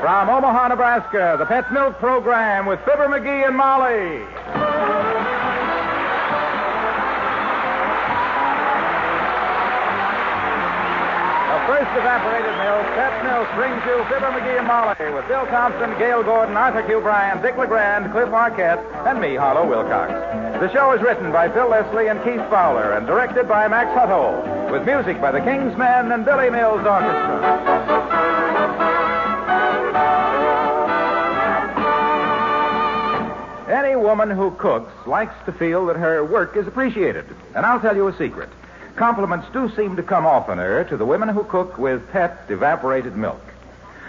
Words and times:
From 0.00 0.30
Omaha, 0.30 0.68
Nebraska, 0.68 1.36
the 1.38 1.44
Pet 1.44 1.70
Milk 1.72 1.98
Program 1.98 2.64
with 2.64 2.80
Fibber 2.86 3.04
McGee 3.04 3.46
and 3.46 3.54
Molly. 3.54 4.24
The 11.52 11.60
first 11.68 11.92
evaporated 12.00 12.56
milk, 12.56 12.86
Pet 12.96 13.12
Milk, 13.28 13.44
brings 13.52 13.76
you 13.84 14.00
Fibber 14.08 14.32
McGee 14.32 14.56
and 14.56 14.66
Molly 14.66 15.12
with 15.12 15.28
Bill 15.28 15.44
Thompson, 15.52 15.92
Gale 15.98 16.22
Gordon, 16.22 16.56
Arthur 16.56 16.82
Q. 16.88 17.00
Bryan, 17.02 17.42
Dick 17.42 17.58
LeGrand, 17.58 18.10
Cliff 18.10 18.30
Arquette, 18.30 18.80
and 19.06 19.20
me, 19.20 19.36
Harlow 19.36 19.68
Wilcox. 19.68 20.10
The 20.60 20.72
show 20.72 20.92
is 20.92 21.02
written 21.02 21.30
by 21.30 21.50
Phil 21.52 21.68
Leslie 21.68 22.08
and 22.08 22.24
Keith 22.24 22.40
Fowler 22.48 22.92
and 22.92 23.06
directed 23.06 23.46
by 23.46 23.68
Max 23.68 23.90
Hutto, 23.92 24.72
with 24.72 24.86
music 24.86 25.20
by 25.20 25.30
the 25.30 25.40
King's 25.40 25.76
Men 25.76 26.10
and 26.10 26.24
Billy 26.24 26.48
Mills 26.48 26.86
Orchestra. 26.86 27.79
Woman 34.10 34.30
who 34.30 34.50
cooks 34.50 34.90
likes 35.06 35.36
to 35.46 35.52
feel 35.52 35.86
that 35.86 35.94
her 35.94 36.24
work 36.24 36.56
is 36.56 36.66
appreciated. 36.66 37.24
And 37.54 37.64
I'll 37.64 37.78
tell 37.78 37.94
you 37.94 38.08
a 38.08 38.16
secret. 38.18 38.48
Compliments 38.96 39.46
do 39.52 39.70
seem 39.76 39.94
to 39.94 40.02
come 40.02 40.26
oftener 40.26 40.82
to 40.82 40.96
the 40.96 41.06
women 41.06 41.28
who 41.28 41.44
cook 41.44 41.78
with 41.78 42.10
pet 42.10 42.46
evaporated 42.48 43.16
milk. 43.16 43.40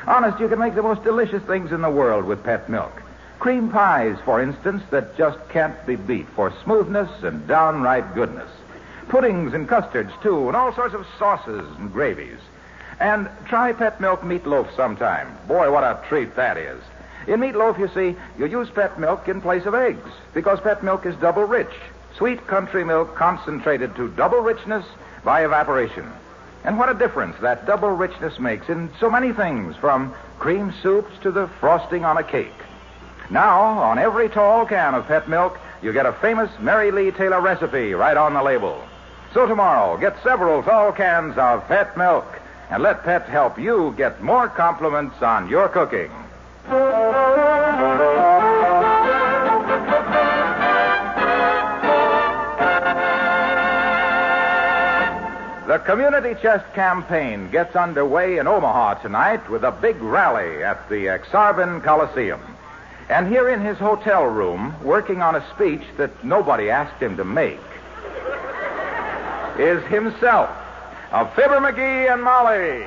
Honest, 0.08 0.40
you 0.40 0.50
can 0.50 0.58
make 0.58 0.74
the 0.74 0.82
most 0.82 1.04
delicious 1.04 1.44
things 1.44 1.72
in 1.72 1.82
the 1.82 1.90
world 1.92 2.26
with 2.26 2.44
pet 2.44 2.68
milk. 2.68 3.04
Cream 3.38 3.70
pies, 3.70 4.18
for 4.26 4.42
instance, 4.42 4.82
that 4.90 5.16
just 5.16 5.38
can't 5.50 5.86
be 5.86 5.96
beat 5.96 6.28
for 6.30 6.52
smoothness 6.64 7.22
and 7.22 7.48
downright 7.48 8.16
goodness. 8.16 8.50
Puddings 9.08 9.54
and 9.54 9.68
custards, 9.68 10.12
too, 10.24 10.48
and 10.48 10.58
all 10.58 10.74
sorts 10.74 10.96
of 10.96 11.06
sauces 11.20 11.68
and 11.78 11.94
gravies. 11.94 12.40
And 13.00 13.30
try 13.46 13.72
pet 13.74 14.02
milk 14.02 14.22
meatloaf 14.22 14.76
sometime. 14.76 15.38
Boy, 15.48 15.72
what 15.72 15.84
a 15.84 16.02
treat 16.10 16.36
that 16.38 16.58
is. 16.58 16.82
In 17.28 17.40
meatloaf, 17.40 17.78
you 17.78 17.88
see, 17.90 18.18
you 18.38 18.46
use 18.46 18.70
pet 18.70 19.00
milk 19.00 19.28
in 19.28 19.42
place 19.42 19.66
of 19.66 19.76
eggs 19.76 20.10
because 20.34 20.60
pet 20.60 20.84
milk 20.84 21.06
is 21.06 21.16
double 21.18 21.44
rich. 21.44 21.72
Sweet 22.18 22.46
country 22.48 22.84
milk 22.84 23.16
concentrated 23.16 23.96
to 23.96 24.10
double 24.10 24.40
richness 24.40 24.86
by 25.24 25.46
evaporation. 25.46 26.12
And 26.64 26.78
what 26.78 26.90
a 26.90 26.94
difference 26.94 27.36
that 27.42 27.66
double 27.66 27.92
richness 27.92 28.40
makes 28.40 28.70
in 28.70 28.90
so 29.00 29.10
many 29.10 29.34
things, 29.34 29.76
from 29.76 30.14
cream 30.40 30.74
soups 30.82 31.12
to 31.22 31.32
the 31.32 31.48
frosting 31.60 32.06
on 32.06 32.18
a 32.18 32.24
cake. 32.24 32.52
Now, 33.30 33.62
on 33.62 33.98
every 33.98 34.30
tall 34.30 34.66
can 34.66 34.94
of 34.94 35.08
pet 35.08 35.30
milk, 35.30 35.58
you 35.82 35.94
get 35.94 36.06
a 36.06 36.14
famous 36.14 36.52
Mary 36.60 36.92
Lee 36.92 37.12
Taylor 37.12 37.42
recipe 37.42 37.94
right 37.94 38.18
on 38.18 38.34
the 38.34 38.44
label. 38.44 38.84
So 39.34 39.48
tomorrow, 39.48 39.98
get 39.98 40.22
several 40.22 40.62
tall 40.62 40.92
cans 40.92 41.38
of 41.38 41.66
pet 41.68 41.98
milk 41.98 42.26
and 42.72 42.82
let 42.82 43.04
Pet 43.04 43.28
help 43.28 43.60
you 43.60 43.94
get 43.98 44.24
more 44.24 44.48
compliments 44.48 45.22
on 45.22 45.50
your 45.50 45.68
cooking. 45.68 46.10
Community 55.86 56.40
Chest 56.40 56.72
Campaign 56.74 57.50
gets 57.50 57.76
underway 57.76 58.38
in 58.38 58.48
Omaha 58.48 58.96
tonight 59.02 59.50
with 59.50 59.64
a 59.64 59.72
big 59.72 60.00
rally 60.02 60.64
at 60.64 60.88
the 60.90 61.10
Ak-Sar-Ben 61.10 61.82
Coliseum. 61.82 62.40
And 63.10 63.28
here 63.28 63.50
in 63.50 63.62
his 63.62 63.78
hotel 63.78 64.26
room, 64.26 64.76
working 64.84 65.22
on 65.22 65.36
a 65.36 65.50
speech 65.56 65.82
that 65.98 66.24
nobody 66.24 66.70
asked 66.70 67.02
him 67.02 67.18
to 67.18 67.26
make, 67.26 67.60
is 69.58 69.84
himself, 69.86 70.50
of 71.12 71.34
Fibber 71.34 71.60
McGee 71.60 72.14
and 72.14 72.24
Molly. 72.24 72.86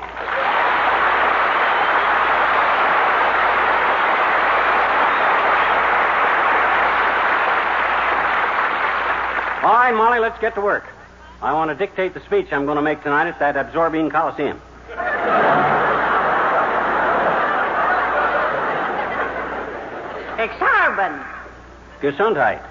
All 9.63 9.73
right, 9.73 9.93
Molly, 9.93 10.19
let's 10.19 10.39
get 10.39 10.55
to 10.55 10.61
work. 10.61 10.85
I 11.45 11.53
want 11.53 11.69
to 11.69 11.75
dictate 11.75 12.15
the 12.15 12.21
speech 12.21 12.47
I'm 12.51 12.65
going 12.65 12.77
to 12.77 12.81
make 12.81 13.03
tonight 13.03 13.27
at 13.27 13.37
that 13.37 13.55
absorbing 13.55 14.09
Coliseum. 14.09 14.59
Ak-Sar-Ben. 20.39 21.23
Gesundheit. 22.01 22.63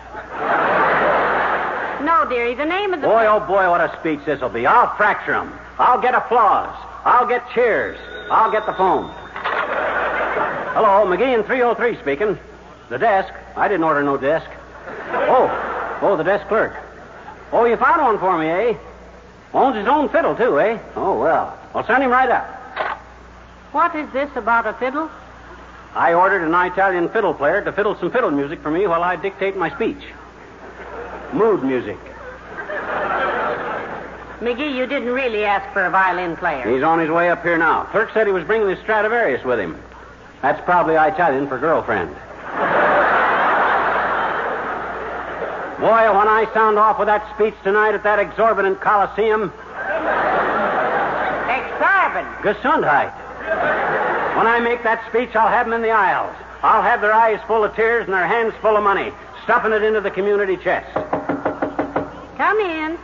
No, 2.05 2.29
dearie, 2.29 2.57
the 2.57 2.65
name 2.65 2.93
of 2.93 3.01
the. 3.01 3.07
Boy, 3.07 3.25
oh 3.29 3.39
boy, 3.47 3.71
what 3.71 3.81
a 3.81 3.97
speech 4.01 4.19
this'll 4.27 4.49
be. 4.49 4.67
I'll 4.67 4.93
fracture 4.97 5.35
'em. 5.35 5.57
I'll 5.79 6.01
get 6.01 6.17
applause. 6.17 6.75
I'll 7.05 7.29
get 7.29 7.49
cheers. 7.55 7.97
I'll 8.29 8.51
get 8.51 8.67
the 8.67 8.75
phone. 8.75 9.09
Hello, 10.75 11.07
McGee 11.07 11.33
and 11.33 11.47
303 11.47 11.97
speaking. 12.01 12.37
The 12.89 12.99
desk. 12.99 13.33
I 13.55 13.69
didn't 13.69 13.85
order 13.85 14.03
no 14.03 14.17
desk. 14.17 14.51
Oh, 15.13 15.99
oh, 16.03 16.17
the 16.17 16.25
desk 16.25 16.49
clerk. 16.49 16.75
Oh, 17.53 17.65
you 17.65 17.77
found 17.77 18.03
one 18.03 18.19
for 18.19 18.39
me, 18.39 18.47
eh? 18.47 18.77
Owns 19.53 19.77
his 19.77 19.87
own 19.87 20.09
fiddle, 20.09 20.35
too, 20.35 20.59
eh? 20.59 20.79
Oh, 20.97 21.19
well. 21.21 21.57
I'll 21.75 21.87
send 21.87 22.03
him 22.03 22.11
right 22.11 22.31
up. 22.31 22.45
What 23.73 23.95
is 23.95 24.11
this 24.13 24.31
about 24.37 24.67
a 24.67 24.73
fiddle? 24.75 25.11
I 25.95 26.15
ordered 26.15 26.43
an 26.43 26.55
Italian 26.55 27.09
fiddle 27.09 27.35
player 27.35 27.63
to 27.63 27.73
fiddle 27.73 27.97
some 27.97 28.11
fiddle 28.11 28.31
music 28.31 28.61
for 28.61 28.71
me 28.71 28.87
while 28.87 29.03
I 29.03 29.17
dictate 29.17 29.57
my 29.57 29.71
speech. 29.75 30.03
Mood 31.33 31.63
music. 31.63 31.99
McGee, 34.41 34.75
you 34.77 34.87
didn't 34.87 35.09
really 35.09 35.45
ask 35.45 35.73
for 35.73 35.85
a 35.85 35.91
violin 35.91 36.37
player. 36.37 36.69
He's 36.69 36.83
on 36.83 36.99
his 36.99 37.11
way 37.11 37.31
up 37.31 37.43
here 37.43 37.57
now. 37.57 37.85
Clerk 37.85 38.13
said 38.13 38.27
he 38.27 38.33
was 38.33 38.45
bringing 38.45 38.69
his 38.69 38.79
Stradivarius 38.81 39.45
with 39.45 39.61
him. 39.61 39.81
That's 40.43 40.61
probably 40.65 40.97
Italian 40.97 41.49
for 41.49 41.59
girlfriend. 41.59 42.15
Boy, 45.85 46.09
when 46.17 46.29
I 46.29 46.49
sound 46.55 46.79
off 46.79 46.99
with 46.99 47.09
that 47.09 47.29
speech 47.35 47.53
tonight 47.63 47.93
at 47.93 48.03
that 48.05 48.19
exorbitant 48.19 48.81
Coliseum, 48.81 49.53
Ak-Sar-Ben. 51.53 52.25
Gesundheit. 52.41 53.13
When 54.35 54.47
I 54.47 54.61
make 54.61 54.83
that 54.83 55.07
speech, 55.11 55.37
I'll 55.37 55.53
have 55.53 55.67
them 55.67 55.75
in 55.75 55.83
the 55.83 55.91
aisles. 55.91 56.35
I'll 56.63 56.81
have 56.81 57.03
their 57.03 57.13
eyes 57.13 57.39
full 57.47 57.65
of 57.65 57.77
tears 57.77 58.07
and 58.07 58.15
their 58.15 58.27
hands 58.27 58.55
full 58.63 58.79
of 58.79 58.83
money, 58.83 59.13
stuffing 59.43 59.73
it 59.73 59.83
into 59.83 60.01
the 60.01 60.11
community 60.11 60.57
chest. 60.57 60.91
Come 62.39 62.61
in. 62.61 62.97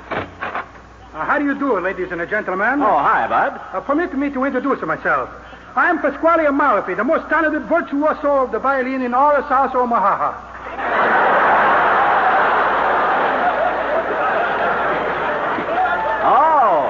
Uh, 1.12 1.26
how 1.26 1.38
do 1.38 1.44
you 1.44 1.58
do, 1.58 1.78
ladies 1.80 2.10
and 2.10 2.26
gentlemen? 2.30 2.80
Oh, 2.80 2.96
hi, 2.96 3.28
Bud. 3.28 3.60
Uh, 3.74 3.80
permit 3.82 4.16
me 4.16 4.30
to 4.30 4.44
introduce 4.44 4.80
myself. 4.80 5.28
I 5.76 5.90
am 5.90 5.98
Pasquale 5.98 6.46
Amalfi, 6.46 6.94
the 6.94 7.04
most 7.04 7.28
talented 7.28 7.64
virtuoso 7.64 8.44
of 8.44 8.52
the 8.52 8.58
violin 8.58 9.02
in 9.02 9.12
all 9.12 9.36
of 9.36 9.46
South 9.50 9.74
Omaha. 9.74 10.46
Oh. 16.22 16.84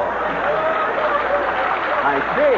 I 2.03 2.19
see. 2.35 2.57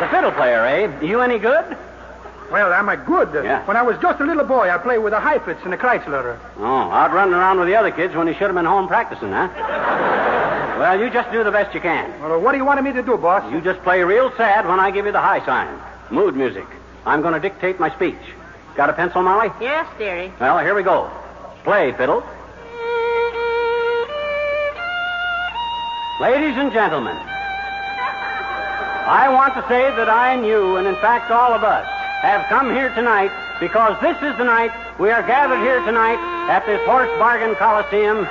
The 0.00 0.08
fiddle 0.08 0.30
player, 0.42 0.66
eh? 0.66 1.06
You 1.06 1.20
any 1.20 1.38
good? 1.38 1.76
Well, 2.50 2.72
I'm 2.72 2.88
a 2.88 2.96
good? 2.96 3.32
Yeah. 3.32 3.64
When 3.64 3.76
I 3.76 3.82
was 3.82 3.96
just 4.02 4.20
a 4.20 4.24
little 4.24 4.44
boy, 4.44 4.68
I 4.68 4.76
played 4.76 4.98
with 4.98 5.12
the 5.12 5.20
Heifetz 5.20 5.62
and 5.62 5.72
the 5.72 5.76
Kreisler. 5.76 6.36
Oh, 6.58 6.90
out 6.90 7.12
running 7.12 7.34
around 7.34 7.60
with 7.60 7.68
the 7.68 7.76
other 7.76 7.92
kids 7.92 8.14
when 8.14 8.26
he 8.26 8.34
should 8.34 8.50
have 8.50 8.54
been 8.54 8.64
home 8.64 8.88
practicing, 8.88 9.30
huh? 9.30 9.48
well, 10.80 11.00
you 11.00 11.10
just 11.10 11.30
do 11.30 11.44
the 11.44 11.52
best 11.52 11.72
you 11.74 11.80
can. 11.80 12.20
Well, 12.20 12.40
what 12.40 12.52
do 12.52 12.58
you 12.58 12.64
want 12.64 12.82
me 12.82 12.92
to 12.92 13.02
do, 13.02 13.16
boss? 13.16 13.50
You 13.52 13.60
just 13.60 13.80
play 13.82 14.02
real 14.02 14.32
sad 14.36 14.66
when 14.66 14.80
I 14.80 14.90
give 14.90 15.06
you 15.06 15.12
the 15.12 15.20
high 15.20 15.44
sign. 15.46 15.78
Mood 16.10 16.34
music. 16.34 16.66
I'm 17.06 17.22
going 17.22 17.34
to 17.34 17.40
dictate 17.40 17.78
my 17.78 17.94
speech. 17.94 18.22
Got 18.74 18.90
a 18.90 18.94
pencil, 18.94 19.22
Molly? 19.22 19.48
Yes, 19.60 19.86
dearie. 19.96 20.32
Well, 20.40 20.58
here 20.58 20.74
we 20.74 20.82
go. 20.82 21.08
Play, 21.62 21.92
fiddle. 21.92 22.26
Ladies 26.20 26.56
and 26.56 26.72
gentlemen, 26.72 27.16
I 29.04 29.28
want 29.28 29.54
to 29.54 29.62
say 29.68 29.82
that 29.96 30.08
I 30.08 30.34
and 30.34 30.46
you, 30.46 30.76
and 30.76 30.86
in 30.86 30.96
fact 30.96 31.30
all 31.30 31.52
of 31.52 31.64
us, 31.64 31.86
have 32.22 32.48
come 32.48 32.70
here 32.70 32.94
tonight 32.94 33.30
because 33.58 34.00
this 34.00 34.16
is 34.22 34.36
the 34.38 34.44
night 34.44 34.70
we 34.98 35.10
are 35.10 35.22
gathered 35.22 35.58
here 35.58 35.80
tonight 35.84 36.18
at 36.48 36.64
this 36.66 36.80
horse 36.86 37.10
bargain 37.18 37.54
coliseum. 37.56 38.26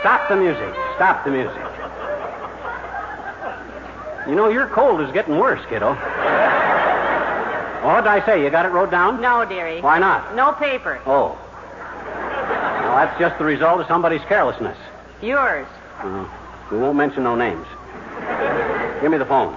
Stop 0.00 0.28
the 0.28 0.36
music. 0.36 0.74
Stop 0.96 1.24
the 1.24 1.30
music. 1.30 1.62
You 4.26 4.34
know, 4.34 4.48
your 4.48 4.66
cold 4.68 5.00
is 5.02 5.12
getting 5.12 5.38
worse, 5.38 5.60
kiddo. 5.68 5.94
What 7.84 8.02
did 8.02 8.08
I 8.08 8.22
say? 8.24 8.42
You 8.42 8.50
got 8.50 8.64
it 8.66 8.70
wrote 8.70 8.90
down? 8.90 9.20
No, 9.20 9.44
dearie. 9.44 9.80
Why 9.80 9.98
not? 9.98 10.34
No 10.34 10.52
paper. 10.52 11.00
Oh. 11.04 11.38
Well, 12.06 12.96
that's 12.96 13.18
just 13.18 13.38
the 13.38 13.44
result 13.44 13.80
of 13.80 13.86
somebody's 13.86 14.22
carelessness. 14.22 14.76
Yours. 15.22 15.66
Uh, 15.98 16.26
we 16.70 16.78
won't 16.78 16.96
mention 16.96 17.24
no 17.24 17.36
names. 17.36 17.66
Give 19.02 19.10
me 19.10 19.18
the 19.18 19.26
phone. 19.26 19.54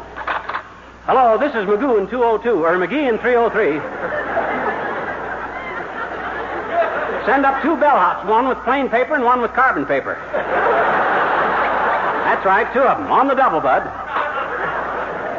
Hello, 1.05 1.37
this 1.37 1.49
is 1.49 1.65
Magoo 1.67 1.99
in 1.99 2.07
202, 2.09 2.65
or 2.65 2.75
McGee 2.75 3.07
in 3.09 3.17
303. 3.19 3.79
Send 7.25 7.45
up 7.45 7.61
two 7.61 7.75
bellhops, 7.77 8.25
one 8.27 8.47
with 8.49 8.57
plain 8.59 8.89
paper 8.89 9.15
and 9.15 9.23
one 9.23 9.41
with 9.41 9.53
carbon 9.53 9.85
paper. 9.85 10.15
That's 12.25 12.45
right, 12.45 12.71
two 12.73 12.81
of 12.81 12.97
them, 12.97 13.11
on 13.11 13.27
the 13.29 13.35
double, 13.35 13.61
bud. 13.61 13.83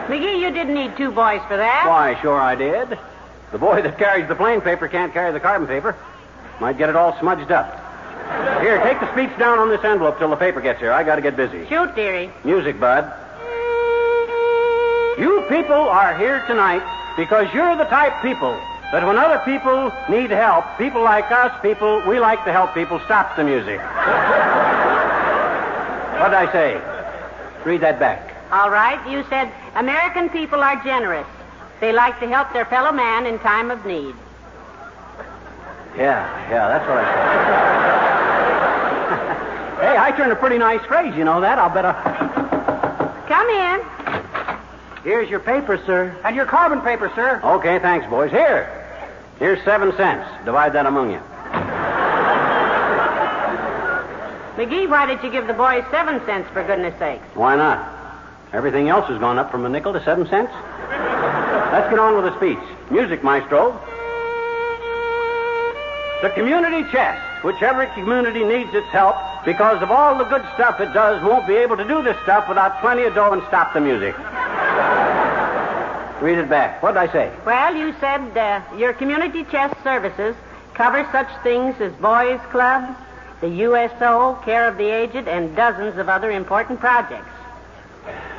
McGee, 0.09 0.41
you 0.41 0.51
didn't 0.51 0.75
need 0.75 0.97
two 0.97 1.11
boys 1.11 1.43
for 1.49 1.57
that. 1.59 1.85
Why, 1.87 2.19
sure 2.23 2.41
I 2.41 2.55
did. 2.55 2.99
The 3.53 3.59
boy 3.59 3.83
that 3.83 3.99
carries 3.99 4.27
the 4.29 4.35
plain 4.35 4.63
paper 4.63 4.89
can't 4.89 5.13
carry 5.13 5.33
the 5.33 5.41
carbon 5.41 5.67
paper. 5.69 5.95
Might 6.61 6.79
get 6.79 6.89
it 6.89 6.97
all 6.97 7.19
smudged 7.21 7.51
up. 7.51 7.84
Here, 8.63 8.81
take 8.83 9.01
the 9.01 9.11
speech 9.13 9.37
down 9.39 9.59
on 9.59 9.69
this 9.69 9.85
envelope 9.85 10.19
till 10.19 10.31
the 10.31 10.37
paper 10.37 10.61
gets 10.61 10.81
here. 10.81 10.93
I 10.93 11.03
gotta 11.05 11.21
get 11.23 11.37
busy. 11.37 11.67
Shoot, 11.69 11.95
dearie. 11.95 12.31
Music, 12.45 12.81
bud. 12.81 13.05
You 15.19 15.45
people 15.49 15.75
are 15.75 16.17
here 16.19 16.45
tonight 16.47 16.83
because 17.17 17.53
you're 17.55 17.77
the 17.77 17.85
type 17.85 18.21
people 18.23 18.59
that 18.91 19.07
when 19.07 19.17
other 19.19 19.39
people 19.45 19.93
need 20.09 20.31
help, 20.31 20.65
people 20.79 21.03
like 21.03 21.31
us, 21.31 21.53
people, 21.63 22.03
we 22.07 22.19
like 22.19 22.45
to 22.45 22.53
help 22.53 22.75
people. 22.75 23.01
Stop 23.05 23.37
the 23.37 23.45
music. 23.45 23.79
What'd 26.19 26.35
I 26.35 26.49
say? 26.53 26.81
Read 27.65 27.81
that 27.83 27.99
back. 27.99 28.35
All 28.51 28.71
right. 28.71 28.99
You 29.11 29.25
said 29.29 29.53
American 29.75 30.29
people 30.31 30.61
are 30.61 30.83
generous. 30.83 31.27
They 31.81 31.93
like 31.93 32.19
to 32.21 32.29
help 32.29 32.53
their 32.53 32.65
fellow 32.65 32.93
man 32.93 33.27
in 33.27 33.39
time 33.41 33.71
of 33.71 33.85
need. 33.85 34.15
Yeah, 35.97 36.27
yeah, 36.51 36.69
that's 36.69 36.89
what 36.89 36.99
I 36.99 37.05
said. 37.05 38.04
Hey, 39.85 39.97
I 39.99 40.13
turned 40.13 40.33
a 40.33 40.37
pretty 40.37 40.59
nice 40.59 40.85
phrase, 40.87 41.15
you 41.15 41.25
know 41.25 41.41
that. 41.43 41.59
I'll 41.59 41.69
bet 41.69 41.85
I. 41.85 41.93
Come 43.29 43.49
in. 43.51 45.03
Here's 45.05 45.29
your 45.29 45.41
paper, 45.41 45.77
sir. 45.85 46.17
And 46.25 46.35
your 46.35 46.47
carbon 46.47 46.81
paper, 46.81 47.13
sir. 47.15 47.41
Okay, 47.45 47.79
thanks, 47.79 48.07
boys. 48.09 48.31
Here. 48.31 48.81
Here's 49.39 49.63
seven 49.65 49.95
cents. 49.97 50.27
Divide 50.45 50.73
that 50.73 50.87
among 50.87 51.11
you. 51.11 51.21
McGee, 54.57 54.89
why 54.89 55.05
did 55.07 55.23
you 55.23 55.31
give 55.31 55.47
the 55.47 55.53
boys 55.53 55.85
seven 55.91 56.25
cents, 56.25 56.49
for 56.53 56.65
goodness 56.65 56.99
sake? 56.99 57.21
Why 57.35 57.57
not? 57.57 57.93
Everything 58.53 58.89
else 58.89 59.07
has 59.09 59.19
gone 59.19 59.37
up 59.37 59.51
from 59.51 59.67
a 59.67 59.69
nickel 59.69 59.93
to 59.93 60.03
seven 60.05 60.27
cents. 60.29 60.53
Let's 61.73 61.91
get 61.91 61.99
on 61.99 62.15
with 62.15 62.25
the 62.25 62.37
speech. 62.39 62.65
Music, 62.91 63.23
maestro. 63.25 63.73
The 66.23 66.31
community 66.31 66.89
chest, 66.91 67.45
which 67.45 67.61
every 67.61 67.89
community 67.89 68.45
needs 68.45 68.73
its 68.73 68.87
help 68.87 69.17
because 69.45 69.83
of 69.83 69.91
all 69.91 70.17
the 70.17 70.25
good 70.25 70.45
stuff 70.55 70.81
it 70.81 70.93
does, 70.93 71.23
won't 71.23 71.47
be 71.47 71.55
able 71.55 71.77
to 71.77 71.85
do 71.87 72.03
this 72.03 72.17
stuff 72.23 72.49
without 72.49 72.81
plenty 72.81 73.05
of 73.05 73.15
dough 73.15 73.33
and 73.33 73.43
stop 73.49 73.75
the 73.75 73.81
music. 73.81 74.17
Read 76.23 76.39
it 76.39 76.49
back. 76.49 76.83
What 76.83 76.93
did 76.93 76.99
I 76.99 77.13
say? 77.13 77.33
Well, 77.45 77.75
you 77.75 77.95
said 78.01 78.37
uh, 78.37 78.63
your 78.77 78.93
community 78.95 79.45
chest 79.45 79.75
services 79.83 80.35
cover 80.73 81.07
such 81.13 81.29
things 81.43 81.79
as 81.81 81.93
Boys 81.95 82.41
Club, 82.51 82.97
the 83.41 83.49
USO, 83.49 84.41
Care 84.45 84.67
of 84.69 84.79
the 84.79 84.89
Aged, 84.89 85.29
and 85.29 85.55
dozens 85.55 85.99
of 85.99 86.09
other 86.09 86.31
important 86.31 86.81
projects. 86.81 87.29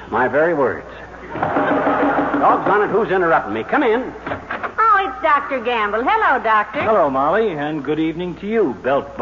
My 0.10 0.28
very 0.28 0.54
words. 0.54 0.88
Doggone 1.34 2.84
it, 2.84 2.92
who's 2.92 3.12
interrupting 3.12 3.54
me? 3.54 3.64
Come 3.64 3.84
in. 3.84 4.02
Oh, 4.28 5.12
it's 5.12 5.22
Dr. 5.22 5.60
Gamble. 5.62 6.04
Hello, 6.04 6.44
Doctor. 6.44 6.82
Hello, 6.82 7.10
Molly, 7.10 7.52
and 7.52 7.84
good 7.84 8.00
evening 8.00 8.36
to 8.38 8.48
you, 8.48 8.74
Belt 8.84 9.16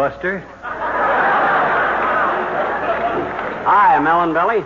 Hi, 3.65 3.99
Melon 3.99 4.33
Belly. 4.33 4.63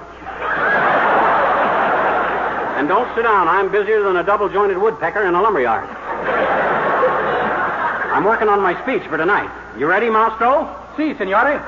And 2.77 2.87
don't 2.87 3.13
sit 3.15 3.23
down. 3.23 3.47
I'm 3.47 3.71
busier 3.71 4.03
than 4.03 4.17
a 4.17 4.23
double 4.23 4.49
jointed 4.49 4.77
woodpecker 4.77 5.23
in 5.25 5.33
a 5.33 5.41
lumberyard. 5.41 5.87
I'm 8.13 8.23
working 8.23 8.49
on 8.49 8.61
my 8.61 8.79
speech 8.83 9.03
for 9.07 9.17
tonight. 9.17 9.49
You 9.77 9.87
ready, 9.87 10.09
Maestro? 10.09 10.75
Si, 10.95 11.13
signore. 11.15 11.59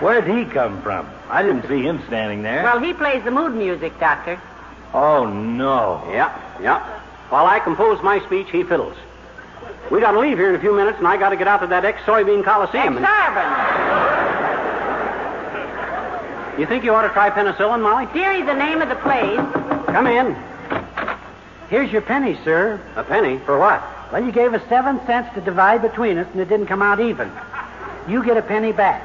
Where'd 0.00 0.26
he 0.26 0.44
come 0.46 0.80
from? 0.82 1.08
I 1.28 1.42
didn't 1.42 1.66
see 1.68 1.82
him 1.82 2.00
standing 2.06 2.42
there. 2.42 2.62
Well, 2.64 2.80
he 2.80 2.92
plays 2.94 3.22
the 3.24 3.30
mood 3.30 3.54
music, 3.54 3.98
Doctor. 4.00 4.40
oh, 4.94 5.26
no. 5.26 6.02
Yep, 6.12 6.32
yep. 6.62 6.82
While 7.30 7.46
I 7.46 7.60
compose 7.60 8.02
my 8.02 8.18
speech, 8.26 8.48
he 8.50 8.62
fiddles. 8.64 8.96
We 9.90 10.00
got 10.00 10.12
to 10.12 10.20
leave 10.20 10.38
here 10.38 10.48
in 10.48 10.54
a 10.54 10.60
few 10.60 10.74
minutes, 10.74 10.98
and 10.98 11.06
I 11.06 11.16
got 11.16 11.30
to 11.30 11.36
get 11.36 11.46
out 11.48 11.60
to 11.60 11.66
that 11.68 11.84
ex-soybean 11.84 12.44
coliseum. 12.44 12.96
and- 12.96 13.04
Starvin. 13.06 14.29
You 16.60 16.66
think 16.66 16.84
you 16.84 16.94
ought 16.94 17.08
to 17.08 17.14
try 17.14 17.30
penicillin, 17.30 17.80
Molly? 17.80 18.04
Dearie, 18.12 18.42
the 18.42 18.52
name 18.52 18.82
of 18.82 18.90
the 18.90 18.96
place. 18.96 19.40
Come 19.86 20.06
in. 20.06 20.36
Here's 21.70 21.90
your 21.90 22.02
penny, 22.02 22.38
sir. 22.44 22.78
A 22.96 23.02
penny 23.02 23.38
for 23.38 23.58
what? 23.58 23.82
Well, 24.12 24.22
you 24.22 24.30
gave 24.30 24.52
us 24.52 24.60
seven 24.68 25.00
cents 25.06 25.32
to 25.36 25.40
divide 25.40 25.80
between 25.80 26.18
us, 26.18 26.26
and 26.32 26.38
it 26.38 26.50
didn't 26.50 26.66
come 26.66 26.82
out 26.82 27.00
even. 27.00 27.32
You 28.06 28.22
get 28.22 28.36
a 28.36 28.42
penny 28.42 28.72
back. 28.72 29.00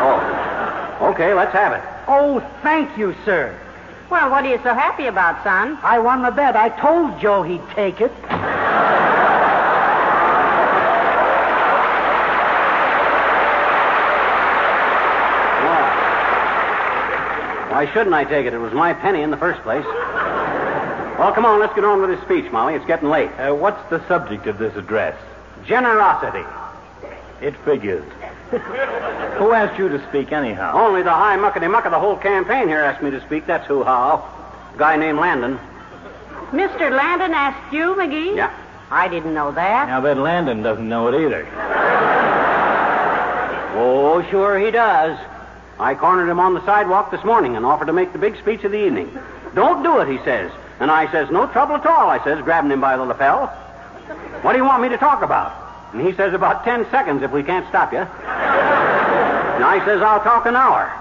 Oh. 0.00 1.10
Okay, 1.12 1.34
let's 1.34 1.52
have 1.52 1.74
it. 1.74 1.82
Oh, 2.08 2.40
thank 2.62 2.96
you, 2.96 3.14
sir. 3.26 3.54
Well, 4.08 4.30
what 4.30 4.42
are 4.42 4.48
you 4.48 4.60
so 4.62 4.72
happy 4.72 5.04
about, 5.04 5.44
son? 5.44 5.78
I 5.82 5.98
won 5.98 6.22
the 6.22 6.30
bet. 6.30 6.56
I 6.56 6.70
told 6.80 7.20
Joe 7.20 7.42
he'd 7.42 7.68
take 7.74 8.00
it. 8.00 8.12
Why 17.84 17.92
shouldn't 17.92 18.14
I 18.14 18.24
take 18.24 18.46
it? 18.46 18.54
It 18.54 18.58
was 18.58 18.72
my 18.72 18.94
penny 18.94 19.20
in 19.20 19.30
the 19.30 19.36
first 19.36 19.60
place. 19.60 19.84
Well, 19.84 21.32
come 21.34 21.44
on, 21.44 21.60
let's 21.60 21.74
get 21.74 21.84
on 21.84 22.00
with 22.00 22.08
this 22.08 22.22
speech, 22.22 22.50
Molly. 22.50 22.72
It's 22.72 22.86
getting 22.86 23.10
late. 23.10 23.28
Uh, 23.32 23.54
what's 23.54 23.90
the 23.90 24.02
subject 24.08 24.46
of 24.46 24.56
this 24.56 24.74
address? 24.74 25.14
Generosity. 25.66 26.48
It 27.42 27.54
figures. 27.58 28.10
Who 29.36 29.52
asked 29.52 29.78
you 29.78 29.90
to 29.90 30.02
speak 30.08 30.32
anyhow? 30.32 30.72
Only 30.86 31.02
the 31.02 31.10
high 31.10 31.36
muckety 31.36 31.70
muck 31.70 31.84
of 31.84 31.90
the 31.90 31.98
whole 31.98 32.16
campaign 32.16 32.68
here 32.68 32.80
asked 32.80 33.02
me 33.02 33.10
to 33.10 33.20
speak. 33.26 33.46
That's 33.46 33.66
who 33.66 33.84
how. 33.84 34.26
A 34.74 34.78
guy 34.78 34.96
named 34.96 35.18
Landon. 35.18 35.58
Mr. 36.52 36.90
Landon 36.90 37.34
asked 37.34 37.70
you, 37.70 37.94
McGee? 37.96 38.34
Yeah. 38.34 38.58
I 38.90 39.08
didn't 39.08 39.34
know 39.34 39.52
that. 39.52 39.88
Now, 39.88 40.00
bet 40.00 40.16
Landon 40.16 40.62
doesn't 40.62 40.88
know 40.88 41.08
it 41.08 41.22
either. 41.22 41.46
Oh, 43.76 44.26
sure 44.30 44.58
he 44.58 44.70
does. 44.70 45.18
I 45.78 45.94
cornered 45.94 46.28
him 46.28 46.38
on 46.38 46.54
the 46.54 46.64
sidewalk 46.64 47.10
this 47.10 47.24
morning 47.24 47.56
and 47.56 47.66
offered 47.66 47.86
to 47.86 47.92
make 47.92 48.12
the 48.12 48.18
big 48.18 48.36
speech 48.38 48.62
of 48.64 48.72
the 48.72 48.84
evening. 48.84 49.18
Don't 49.54 49.82
do 49.82 50.00
it, 50.00 50.08
he 50.08 50.18
says. 50.24 50.52
And 50.80 50.90
I 50.90 51.10
says, 51.10 51.30
no 51.30 51.46
trouble 51.46 51.76
at 51.76 51.86
all, 51.86 52.08
I 52.10 52.22
says, 52.24 52.42
grabbing 52.42 52.70
him 52.70 52.80
by 52.80 52.96
the 52.96 53.04
lapel. 53.04 53.46
What 54.42 54.52
do 54.52 54.58
you 54.58 54.64
want 54.64 54.82
me 54.82 54.88
to 54.90 54.98
talk 54.98 55.22
about? 55.22 55.92
And 55.92 56.04
he 56.04 56.12
says, 56.14 56.34
about 56.34 56.64
ten 56.64 56.88
seconds 56.90 57.22
if 57.22 57.30
we 57.30 57.42
can't 57.42 57.68
stop 57.68 57.92
you. 57.92 57.98
And 57.98 59.64
I 59.64 59.80
says, 59.84 60.02
I'll 60.02 60.22
talk 60.22 60.46
an 60.46 60.56
hour. 60.56 60.92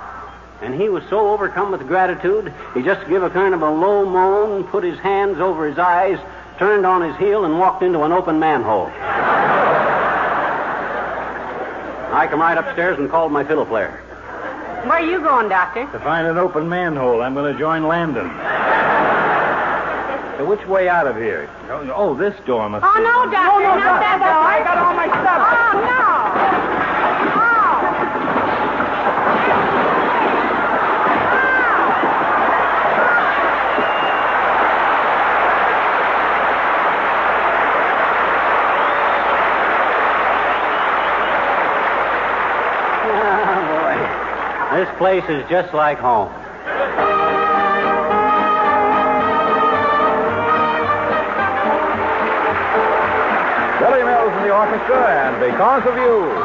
And 0.61 0.79
he 0.79 0.89
was 0.89 1.03
so 1.09 1.31
overcome 1.31 1.71
with 1.71 1.87
gratitude, 1.87 2.53
he 2.73 2.83
just 2.83 3.07
gave 3.09 3.23
a 3.23 3.29
kind 3.29 3.53
of 3.53 3.61
a 3.61 3.69
low 3.69 4.05
moan, 4.05 4.63
put 4.65 4.83
his 4.83 4.99
hands 4.99 5.39
over 5.39 5.67
his 5.67 5.77
eyes, 5.77 6.19
turned 6.57 6.85
on 6.85 7.01
his 7.01 7.17
heel, 7.17 7.45
and 7.45 7.59
walked 7.59 7.81
into 7.83 8.03
an 8.03 8.11
open 8.11 8.39
manhole. 8.39 8.91
I 12.15 12.27
come 12.29 12.39
right 12.39 12.57
upstairs 12.57 12.99
and 12.99 13.09
called 13.09 13.31
my 13.31 13.43
fiddle 13.43 13.65
player. 13.65 14.02
Where 14.83 14.99
are 14.99 15.05
you 15.05 15.21
going, 15.21 15.47
Doctor? 15.47 15.85
To 15.91 15.99
find 15.99 16.27
an 16.27 16.37
open 16.37 16.67
manhole, 16.67 17.21
I'm 17.21 17.33
going 17.33 17.53
to 17.53 17.57
join 17.57 17.87
Landon. 17.87 18.27
So 20.37 20.45
which 20.45 20.65
way 20.67 20.89
out 20.89 21.07
of 21.07 21.15
here? 21.15 21.49
Oh, 21.69 22.13
this 22.15 22.35
door 22.45 22.67
must 22.67 22.83
Oh, 22.83 22.93
no, 22.99 23.31
Doctor, 23.31 23.63
no, 23.63 23.75
not 23.79 24.01
that 24.01 24.19
Doctor, 24.19 24.27
door. 24.27 24.43
I 24.43 24.59
got 24.63 24.77
all 24.77 24.93
my 24.93 25.07
stuff. 25.07 25.39
Oh, 25.55 25.73
no. 25.87 26.03
Oh. 27.39 27.63
Oh, 43.05 43.61
boy. 43.69 43.97
This 44.83 44.97
place 44.97 45.23
is 45.29 45.49
just 45.49 45.73
like 45.73 45.97
home. 45.97 46.27
Billy 53.79 54.03
Mills 54.03 54.33
and 54.33 54.43
the 54.43 54.53
orchestra, 54.53 55.07
and 55.07 55.39
because 55.39 55.87
of 55.87 55.95
you. 55.95 56.42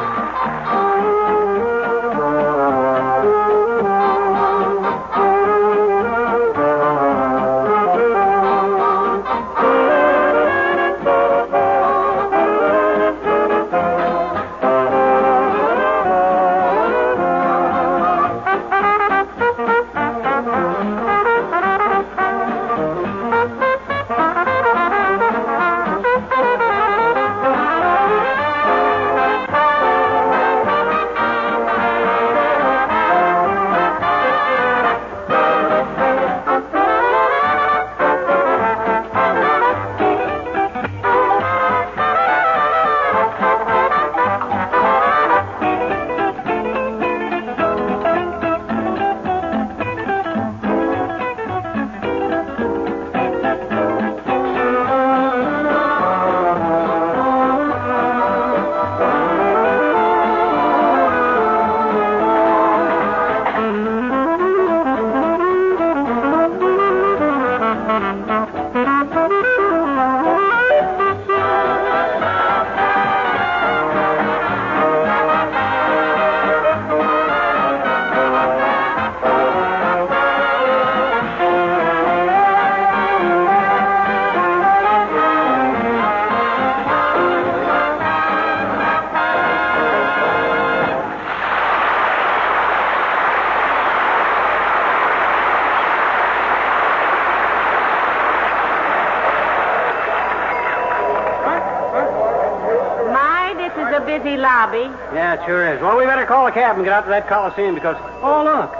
Lobby. 104.06 104.90
Yeah, 105.14 105.34
it 105.34 105.46
sure 105.46 105.74
is. 105.74 105.80
Well, 105.80 105.96
we 105.96 106.04
better 106.04 106.26
call 106.26 106.46
a 106.46 106.52
cab 106.52 106.76
and 106.76 106.84
get 106.84 106.92
out 106.92 107.04
to 107.04 107.10
that 107.10 107.28
Coliseum 107.28 107.74
because, 107.74 107.96
oh, 108.22 108.44
look. 108.44 108.72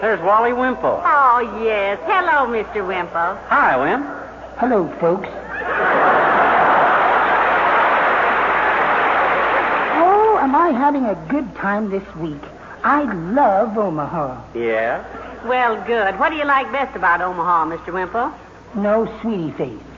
There's 0.00 0.20
Wally 0.20 0.52
Wimple. 0.52 1.00
Oh, 1.04 1.62
yes. 1.64 1.98
Hello, 2.04 2.46
Mr. 2.46 2.86
Wimple. 2.86 3.38
Hi, 3.48 3.76
Wimp. 3.76 4.06
Hello, 4.58 4.88
folks. 5.00 5.28
Oh, 9.96 10.38
am 10.40 10.54
I 10.54 10.70
having 10.70 11.04
a 11.06 11.14
good 11.28 11.54
time 11.56 11.90
this 11.90 12.04
week? 12.16 12.42
I 12.82 13.04
love 13.32 13.78
Omaha. 13.78 14.42
Yeah? 14.54 15.02
Well, 15.46 15.82
good. 15.86 16.18
What 16.18 16.30
do 16.30 16.36
you 16.36 16.44
like 16.44 16.70
best 16.70 16.96
about 16.96 17.20
Omaha, 17.20 17.66
Mr. 17.66 17.92
Wimple? 17.92 18.32
No 18.74 19.06
sweetie 19.20 19.52
face. 19.52 19.93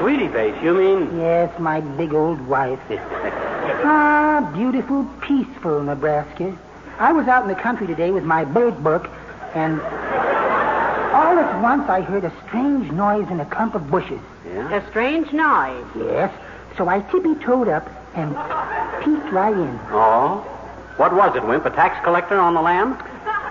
Sweetie 0.00 0.28
face, 0.28 0.54
you 0.62 0.72
mean? 0.72 1.18
Yes, 1.20 1.52
my 1.58 1.80
big 1.80 2.14
old 2.14 2.40
wife. 2.48 2.80
ah, 2.90 4.50
beautiful, 4.54 5.04
peaceful 5.20 5.82
Nebraska. 5.82 6.56
I 6.98 7.12
was 7.12 7.28
out 7.28 7.42
in 7.42 7.48
the 7.48 7.54
country 7.54 7.86
today 7.86 8.10
with 8.10 8.24
my 8.24 8.46
bird 8.46 8.82
book, 8.82 9.10
and 9.54 9.78
all 11.12 11.38
at 11.38 11.62
once 11.62 11.86
I 11.90 12.00
heard 12.00 12.24
a 12.24 12.32
strange 12.46 12.90
noise 12.92 13.28
in 13.30 13.40
a 13.40 13.44
clump 13.44 13.74
of 13.74 13.90
bushes. 13.90 14.20
Yeah? 14.46 14.74
A 14.74 14.88
strange 14.88 15.32
noise. 15.34 15.84
Yes, 15.94 16.32
so 16.78 16.88
I 16.88 17.00
tippy-toed 17.00 17.68
up 17.68 17.86
and 18.14 18.30
peeked 19.04 19.30
right 19.32 19.52
in. 19.54 19.78
Oh? 19.92 20.38
What 20.96 21.14
was 21.14 21.36
it, 21.36 21.46
Wimp? 21.46 21.66
A 21.66 21.70
tax 21.70 22.02
collector 22.04 22.38
on 22.38 22.54
the 22.54 22.62
lam? 22.62 22.96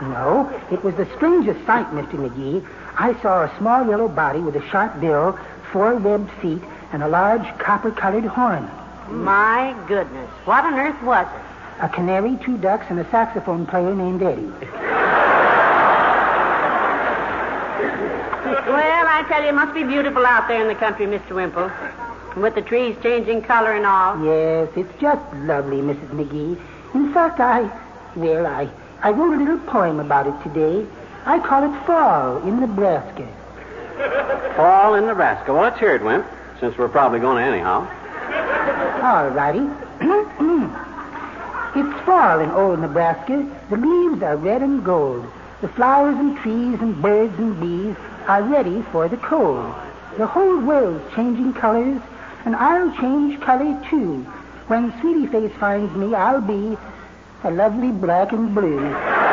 No, 0.01 0.49
it 0.71 0.83
was 0.83 0.95
the 0.95 1.05
strangest 1.15 1.63
sight, 1.67 1.85
Mr. 1.91 2.13
McGee. 2.13 2.65
I 2.99 3.13
saw 3.21 3.43
a 3.43 3.57
small 3.57 3.87
yellow 3.87 4.09
body 4.09 4.41
with 4.41 4.57
a 4.57 4.69
sharp 4.69 4.99
bill, 4.99 5.39
four 5.71 5.95
webbed 5.95 6.29
feet, 6.41 6.61
and 6.91 7.01
a 7.01 7.07
large 7.07 7.47
copper-colored 7.57 8.25
horn. 8.25 8.69
My 9.09 9.73
goodness. 9.87 10.29
What 10.43 10.65
on 10.65 10.73
earth 10.73 11.01
was 11.01 11.25
it? 11.25 11.41
A 11.81 11.87
canary, 11.87 12.37
two 12.43 12.57
ducks, 12.57 12.87
and 12.89 12.99
a 12.99 13.09
saxophone 13.09 13.65
player 13.65 13.95
named 13.95 14.21
Eddie. 14.21 14.51
Well, 18.67 19.07
I 19.07 19.23
tell 19.29 19.43
you, 19.43 19.47
it 19.47 19.55
must 19.55 19.73
be 19.73 19.83
beautiful 19.83 20.25
out 20.25 20.49
there 20.49 20.61
in 20.61 20.67
the 20.67 20.75
country, 20.75 21.05
Mr. 21.05 21.31
Wimple. 21.31 21.71
With 22.35 22.55
the 22.55 22.61
trees 22.61 22.97
changing 23.01 23.43
color 23.43 23.71
and 23.71 23.85
all. 23.85 24.21
Yes, 24.25 24.67
it's 24.75 24.93
just 24.99 25.23
lovely, 25.45 25.77
Mrs. 25.77 26.09
McGee. 26.09 26.59
In 26.93 27.13
fact, 27.13 27.39
I, 27.39 27.61
well, 28.17 28.45
I, 28.45 28.69
I 29.01 29.11
wrote 29.11 29.35
a 29.35 29.37
little 29.37 29.59
poem 29.59 30.01
about 30.01 30.27
it 30.27 30.43
today. 30.43 30.85
I 31.25 31.39
call 31.39 31.63
it 31.63 31.85
Fall 31.85 32.37
in 32.47 32.59
Nebraska. 32.59 33.27
Fall 34.55 34.95
in 34.95 35.05
Nebraska. 35.05 35.53
Well, 35.53 35.63
let's 35.63 35.79
hear 35.79 35.95
it, 35.95 36.03
Wimp, 36.03 36.25
since 36.59 36.77
we're 36.77 36.89
probably 36.89 37.19
going 37.19 37.43
to 37.43 37.43
anyhow. 37.43 37.87
All 39.03 39.29
righty. 39.29 39.59
it's 41.75 42.05
fall 42.05 42.39
in 42.39 42.49
old 42.51 42.79
Nebraska. 42.79 43.45
The 43.69 43.77
leaves 43.77 44.23
are 44.23 44.37
red 44.37 44.61
and 44.61 44.83
gold. 44.83 45.25
The 45.61 45.67
flowers 45.69 46.15
and 46.15 46.37
trees 46.37 46.79
and 46.81 47.01
birds 47.01 47.37
and 47.37 47.59
bees 47.59 47.95
are 48.27 48.43
ready 48.43 48.81
for 48.91 49.07
the 49.07 49.17
cold. 49.17 49.73
The 50.17 50.27
whole 50.27 50.59
world's 50.59 51.03
changing 51.15 51.53
colors, 51.53 52.01
and 52.45 52.55
I'll 52.55 52.91
change 52.97 53.39
color 53.41 53.79
too. 53.89 54.23
When 54.67 54.93
Sweetie 55.01 55.27
Face 55.27 55.51
finds 55.59 55.93
me, 55.95 56.13
I'll 56.15 56.41
be 56.41 56.77
a 57.43 57.51
lovely 57.51 57.91
black 57.91 58.31
and 58.31 58.53
blue. 58.53 58.79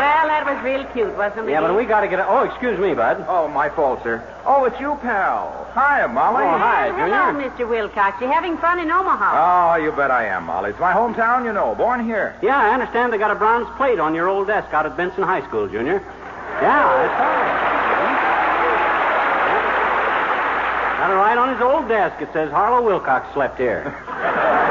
Well, 0.00 0.26
that 0.28 0.44
was 0.46 0.64
real 0.64 0.79
cute, 0.92 1.16
wasn't 1.16 1.48
it? 1.48 1.52
Yeah, 1.52 1.60
but 1.60 1.74
we 1.76 1.84
got 1.84 2.00
to 2.02 2.08
get. 2.08 2.18
A... 2.20 2.26
Oh, 2.28 2.42
excuse 2.44 2.78
me, 2.78 2.94
Bud. 2.94 3.24
Oh, 3.28 3.48
my 3.48 3.68
fault, 3.70 4.02
sir. 4.02 4.22
Oh, 4.44 4.64
it's 4.64 4.78
you, 4.80 4.96
pal. 5.02 5.66
Hi, 5.72 6.06
Molly. 6.06 6.44
Oh, 6.44 6.58
hi, 6.58 6.90
Hello, 6.90 7.32
Junior. 7.32 7.50
Mr. 7.50 7.68
Wilcox. 7.68 8.20
You 8.20 8.28
having 8.28 8.56
fun 8.58 8.78
in 8.78 8.90
Omaha? 8.90 9.30
Oh, 9.32 9.76
you 9.82 9.92
bet 9.92 10.10
I 10.10 10.26
am, 10.26 10.44
Molly. 10.44 10.70
It's 10.70 10.80
my 10.80 10.92
hometown, 10.92 11.44
you 11.44 11.52
know. 11.52 11.74
Born 11.74 12.04
here. 12.04 12.34
Yeah, 12.42 12.58
I 12.58 12.70
understand 12.74 13.12
they 13.12 13.18
got 13.18 13.30
a 13.30 13.36
bronze 13.36 13.68
plate 13.76 13.98
on 14.00 14.14
your 14.14 14.28
old 14.28 14.46
desk 14.48 14.72
out 14.74 14.86
at 14.86 14.96
Benson 14.96 15.22
High 15.22 15.46
School, 15.46 15.68
Junior. 15.68 16.00
Yeah, 16.60 16.86
I 16.86 17.06
saw 17.18 17.30
it. 17.46 17.70
Got 21.00 21.10
it 21.12 21.14
right 21.14 21.38
on 21.38 21.48
his 21.54 21.62
old 21.62 21.88
desk. 21.88 22.20
It 22.20 22.28
says 22.32 22.50
Harlow 22.50 22.84
Wilcox 22.84 23.32
slept 23.32 23.58
here. 23.58 23.94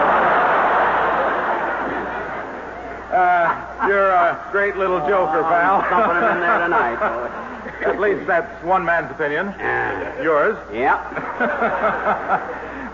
Uh, 3.09 3.47
you're 3.89 4.11
a 4.11 4.47
great 4.51 4.77
little 4.77 4.99
joker, 4.99 5.39
oh, 5.39 5.43
pal. 5.49 5.81
Something 5.89 6.35
in 6.35 6.39
there 6.39 6.59
tonight. 6.65 6.99
At 7.85 7.99
least 7.99 8.27
that's 8.27 8.63
one 8.63 8.85
man's 8.85 9.09
opinion. 9.11 9.47
Yeah. 9.57 10.21
Yours. 10.21 10.57
Yep. 10.73 10.99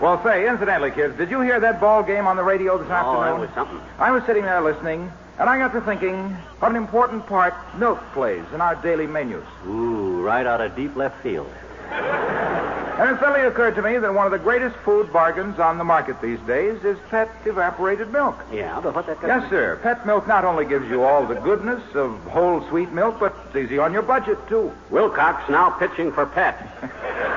well, 0.00 0.22
say, 0.24 0.48
incidentally, 0.48 0.90
kids, 0.90 1.16
did 1.16 1.30
you 1.30 1.40
hear 1.40 1.60
that 1.60 1.80
ball 1.80 2.02
game 2.02 2.26
on 2.26 2.36
the 2.36 2.44
radio 2.44 2.78
this 2.78 2.88
Oh, 2.88 2.92
afternoon? 2.92 3.24
that 3.24 3.40
was 3.40 3.50
something. 3.54 3.80
I 3.98 4.10
was 4.10 4.24
sitting 4.24 4.44
there 4.44 4.60
listening, 4.62 5.10
and 5.38 5.48
I 5.50 5.58
got 5.58 5.72
to 5.72 5.80
thinking 5.80 6.30
what 6.60 6.70
an 6.70 6.76
important 6.76 7.26
part 7.26 7.54
milk 7.76 8.00
plays 8.12 8.44
in 8.54 8.60
our 8.60 8.76
daily 8.76 9.06
menus. 9.06 9.44
Ooh, 9.66 10.22
right 10.22 10.46
out 10.46 10.60
of 10.60 10.74
deep 10.76 10.94
left 10.96 11.20
field. 11.22 11.50
And 11.90 13.14
it 13.14 13.20
suddenly 13.20 13.46
occurred 13.46 13.74
to 13.74 13.82
me 13.82 13.98
that 13.98 14.14
one 14.14 14.24
of 14.24 14.32
the 14.32 14.38
greatest 14.38 14.74
food 14.76 15.12
bargains 15.12 15.58
on 15.58 15.76
the 15.76 15.84
market 15.84 16.20
these 16.22 16.40
days 16.40 16.82
is 16.82 16.96
pet 17.10 17.28
evaporated 17.44 18.10
milk. 18.10 18.38
Yeah, 18.50 18.80
but 18.80 18.94
what 18.94 19.06
that 19.06 19.20
got 19.20 19.28
Yes, 19.28 19.50
sir. 19.50 19.78
Pet 19.82 20.06
milk 20.06 20.26
not 20.26 20.46
only 20.46 20.64
gives 20.64 20.88
you 20.88 21.02
all 21.02 21.26
the 21.26 21.34
goodness 21.34 21.82
of 21.94 22.18
whole 22.24 22.66
sweet 22.68 22.90
milk, 22.92 23.20
but 23.20 23.36
it's 23.48 23.56
easy 23.56 23.78
on 23.78 23.92
your 23.92 24.00
budget, 24.00 24.38
too. 24.48 24.72
Wilcox 24.88 25.46
now 25.50 25.70
pitching 25.70 26.10
for 26.12 26.26
Pet. 26.26 26.56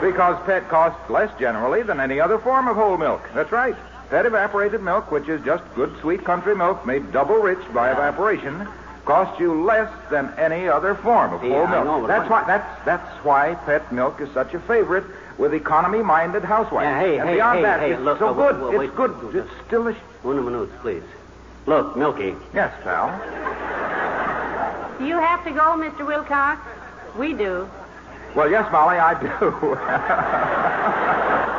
Because 0.00 0.40
pet 0.46 0.68
costs 0.68 1.10
less 1.10 1.36
generally 1.40 1.82
than 1.82 1.98
any 1.98 2.20
other 2.20 2.38
form 2.38 2.68
of 2.68 2.76
whole 2.76 2.96
milk. 2.96 3.20
That's 3.34 3.50
right. 3.50 3.74
Pet 4.10 4.26
evaporated 4.26 4.80
milk, 4.80 5.10
which 5.10 5.28
is 5.28 5.44
just 5.44 5.64
good 5.74 5.92
sweet 6.00 6.24
country 6.24 6.54
milk 6.54 6.86
made 6.86 7.10
double 7.10 7.34
rich 7.38 7.58
by 7.74 7.90
evaporation, 7.90 8.68
costs 9.08 9.40
you 9.40 9.64
less 9.64 9.90
than 10.10 10.28
any 10.36 10.68
other 10.68 10.94
form 10.94 11.32
of 11.32 11.42
Yeah, 11.42 11.54
whole 11.54 11.66
I 11.66 11.70
milk. 11.70 11.84
know, 11.86 12.06
that's 12.06 12.28
why- 12.28 12.42
why 12.42 12.46
that's 12.46 12.84
that's 12.84 13.24
why 13.24 13.54
pet 13.64 13.90
milk 13.90 14.20
is 14.20 14.28
such 14.34 14.52
a 14.52 14.60
favorite 14.60 15.04
with 15.38 15.54
economy-minded 15.54 16.44
housewives. 16.44 16.84
Yeah, 16.84 17.00
hey, 17.00 17.18
and 17.18 17.28
hey, 17.30 17.34
beyond 17.36 17.56
hey, 17.58 17.62
that, 17.64 17.80
hey, 17.80 17.92
it's 17.92 18.02
look, 18.02 18.18
so 18.18 18.28
uh, 18.28 18.32
good. 18.52 18.78
wait, 18.78 18.84
it's 18.88 18.96
good. 18.96 19.22
wait, 19.24 19.34
It's 19.36 19.50
delicious. 19.70 20.02
Una 20.26 20.42
minute, 20.42 20.68
please. 20.82 21.02
Look, 21.64 21.96
Milky. 21.96 22.34
Yes, 22.52 22.70
pal. 22.84 23.08
Do 24.98 25.06
you 25.06 25.16
have 25.18 25.42
to 25.44 25.50
go, 25.52 25.66
Mr. 25.84 26.06
Wilcox? 26.06 26.60
We 27.16 27.32
do. 27.32 27.66
Well, 28.34 28.50
yes, 28.50 28.70
Molly, 28.70 28.98
I 28.98 29.14
do. 29.14 29.38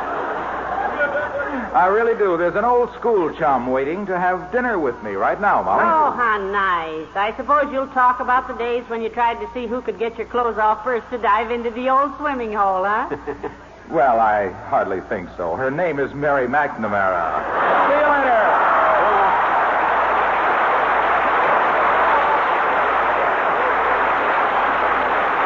I 1.72 1.86
really 1.86 2.18
do. 2.18 2.36
There's 2.36 2.56
an 2.56 2.64
old 2.64 2.92
school 2.94 3.32
chum 3.34 3.70
waiting 3.70 4.04
to 4.06 4.18
have 4.18 4.50
dinner 4.50 4.78
with 4.78 5.00
me 5.02 5.12
right 5.12 5.40
now, 5.40 5.62
Molly. 5.62 5.82
Oh, 5.84 6.10
how 6.10 6.38
nice. 6.38 7.06
I 7.14 7.32
suppose 7.36 7.72
you'll 7.72 7.86
talk 7.88 8.18
about 8.20 8.48
the 8.48 8.54
days 8.54 8.82
when 8.88 9.02
you 9.02 9.08
tried 9.08 9.40
to 9.40 9.48
see 9.54 9.66
who 9.66 9.80
could 9.80 9.98
get 9.98 10.18
your 10.18 10.26
clothes 10.26 10.58
off 10.58 10.82
first 10.82 11.08
to 11.10 11.18
dive 11.18 11.50
into 11.50 11.70
the 11.70 11.88
old 11.88 12.16
swimming 12.18 12.52
hole, 12.52 12.84
huh? 12.84 13.16
Well, 13.90 14.20
I 14.20 14.50
hardly 14.68 15.00
think 15.08 15.28
so. 15.36 15.56
Her 15.56 15.68
name 15.68 15.98
is 15.98 16.14
Mary 16.14 16.46
McNamara. 16.46 17.42
See 17.88 17.98
you 17.98 18.06
later. 18.06 19.50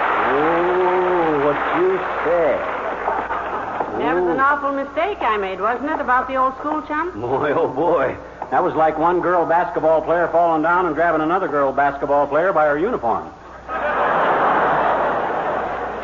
Oh, 0.04 1.40
what 1.44 1.58
you 1.80 1.96
said. 2.24 2.60
That 4.00 4.14
was 4.14 4.28
an 4.30 4.40
awful 4.40 4.72
mistake 4.94 5.18
I 5.22 5.36
made, 5.36 5.60
wasn't 5.60 5.90
it, 5.90 6.00
about 6.00 6.28
the 6.28 6.36
old 6.36 6.54
school 6.58 6.80
chum? 6.82 7.20
Boy, 7.20 7.52
oh 7.52 7.66
boy. 7.68 8.16
That 8.50 8.62
was 8.62 8.74
like 8.74 8.96
one 8.96 9.20
girl 9.20 9.44
basketball 9.44 10.00
player 10.02 10.28
falling 10.28 10.62
down 10.62 10.86
and 10.86 10.94
grabbing 10.94 11.20
another 11.20 11.48
girl 11.48 11.72
basketball 11.72 12.28
player 12.28 12.52
by 12.52 12.66
her 12.66 12.78
uniform. 12.78 13.24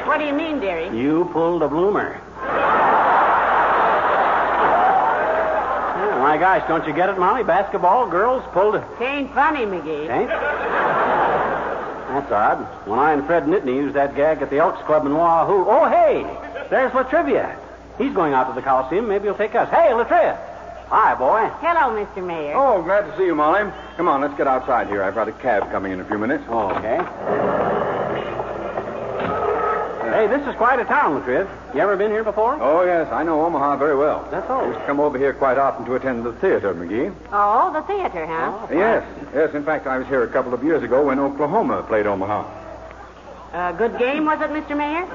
What 0.07 0.19
do 0.19 0.25
you 0.27 0.33
mean, 0.33 0.59
dearie? 0.59 0.89
You 0.99 1.31
pulled 1.33 1.63
a 1.63 1.69
bloomer. 1.69 2.21
Yeah, 5.97 6.19
my 6.19 6.37
gosh, 6.37 6.67
don't 6.67 6.85
you 6.89 6.93
get 6.93 7.09
it, 7.11 7.19
Molly? 7.19 7.45
Basketball 7.45 8.11
girls 8.11 8.43
pulled 8.53 8.75
a. 8.75 8.79
It 9.01 9.05
ain't 9.05 9.33
funny, 9.35 9.67
McGee. 9.67 10.11
Ain't? 10.11 10.31
That's 12.11 12.33
odd. 12.33 12.89
When 12.89 12.99
I 12.99 13.13
and 13.13 13.25
Fred 13.25 13.45
Nitney 13.45 13.77
used 13.77 13.95
that 13.95 14.17
gag 14.17 14.43
at 14.43 14.51
the 14.51 14.59
Elks 14.59 14.83
Club 14.83 15.07
in 15.07 15.15
Wahoo. 15.15 15.65
Oh, 15.69 15.89
hey, 15.89 16.27
there's 16.71 16.93
La 16.93 17.05
Trivia. 17.05 17.57
He's 18.01 18.15
going 18.15 18.33
out 18.33 18.49
to 18.49 18.55
the 18.55 18.63
Coliseum. 18.63 19.07
Maybe 19.09 19.25
he'll 19.25 19.35
take 19.37 19.55
us. 19.55 19.69
Hey, 19.69 19.93
La 19.93 20.05
Trivia. 20.05 20.39
Hi, 20.89 21.15
boy. 21.15 21.49
Hello, 21.61 21.95
Mr. 21.95 22.27
Mayor. 22.27 22.55
Oh, 22.57 22.83
glad 22.83 23.03
to 23.03 23.17
see 23.19 23.27
you, 23.27 23.35
Molly. 23.35 23.71
Come 23.97 24.09
on, 24.09 24.23
let's 24.23 24.35
get 24.37 24.47
outside 24.47 24.89
here. 24.89 25.03
I've 25.03 25.15
got 25.15 25.29
a 25.29 25.33
cab 25.33 25.71
coming 25.71 25.93
in 25.93 26.01
a 26.01 26.05
few 26.05 26.19
minutes. 26.19 26.43
Oh, 26.49 26.71
okay. 26.71 26.97
Uh, 26.99 28.07
Hey, 30.11 30.27
this 30.27 30.45
is 30.49 30.55
quite 30.57 30.81
a 30.81 30.85
town, 30.85 31.15
La 31.15 31.21
Triv. 31.25 31.49
You 31.73 31.81
ever 31.81 31.97
been 31.97 32.11
here 32.11 32.25
before? 32.25 32.59
Oh, 32.61 32.85
yes, 32.85 33.11
I 33.13 33.23
know 33.23 33.41
Omaha 33.47 33.77
very 33.77 33.97
well. 33.97 34.27
That's 34.31 34.51
all. 34.51 34.59
I 34.59 34.63
all. 34.63 34.67
used 34.69 34.81
to 34.81 34.87
come 34.87 34.99
over 35.01 35.17
here 35.17 35.33
quite 35.33 35.57
often 35.57 35.85
to 35.87 35.95
attend 35.95 36.25
the 36.25 36.33
theater, 36.33 36.75
McGee. 36.75 37.15
Oh, 37.33 37.73
the 37.73 37.81
theater, 37.83 38.27
huh? 38.27 38.67
Yes, 38.73 39.07
yes. 39.33 39.55
In 39.55 39.65
fact, 39.65 39.87
I 39.87 39.97
was 39.99 40.07
here 40.09 40.25
a 40.25 40.29
couple 40.29 40.53
of 40.53 40.65
years 40.65 40.83
ago 40.83 41.07
when 41.07 41.19
Oklahoma 41.21 41.85
played 41.85 42.07
Omaha. 42.07 42.43
A 43.53 43.73
good 43.79 43.99
game, 43.99 44.25
was 44.27 44.41
it, 44.41 44.51
Mr. 44.51 44.77
Mayor? 44.77 45.07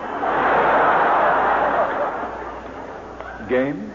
Game? 3.48 3.92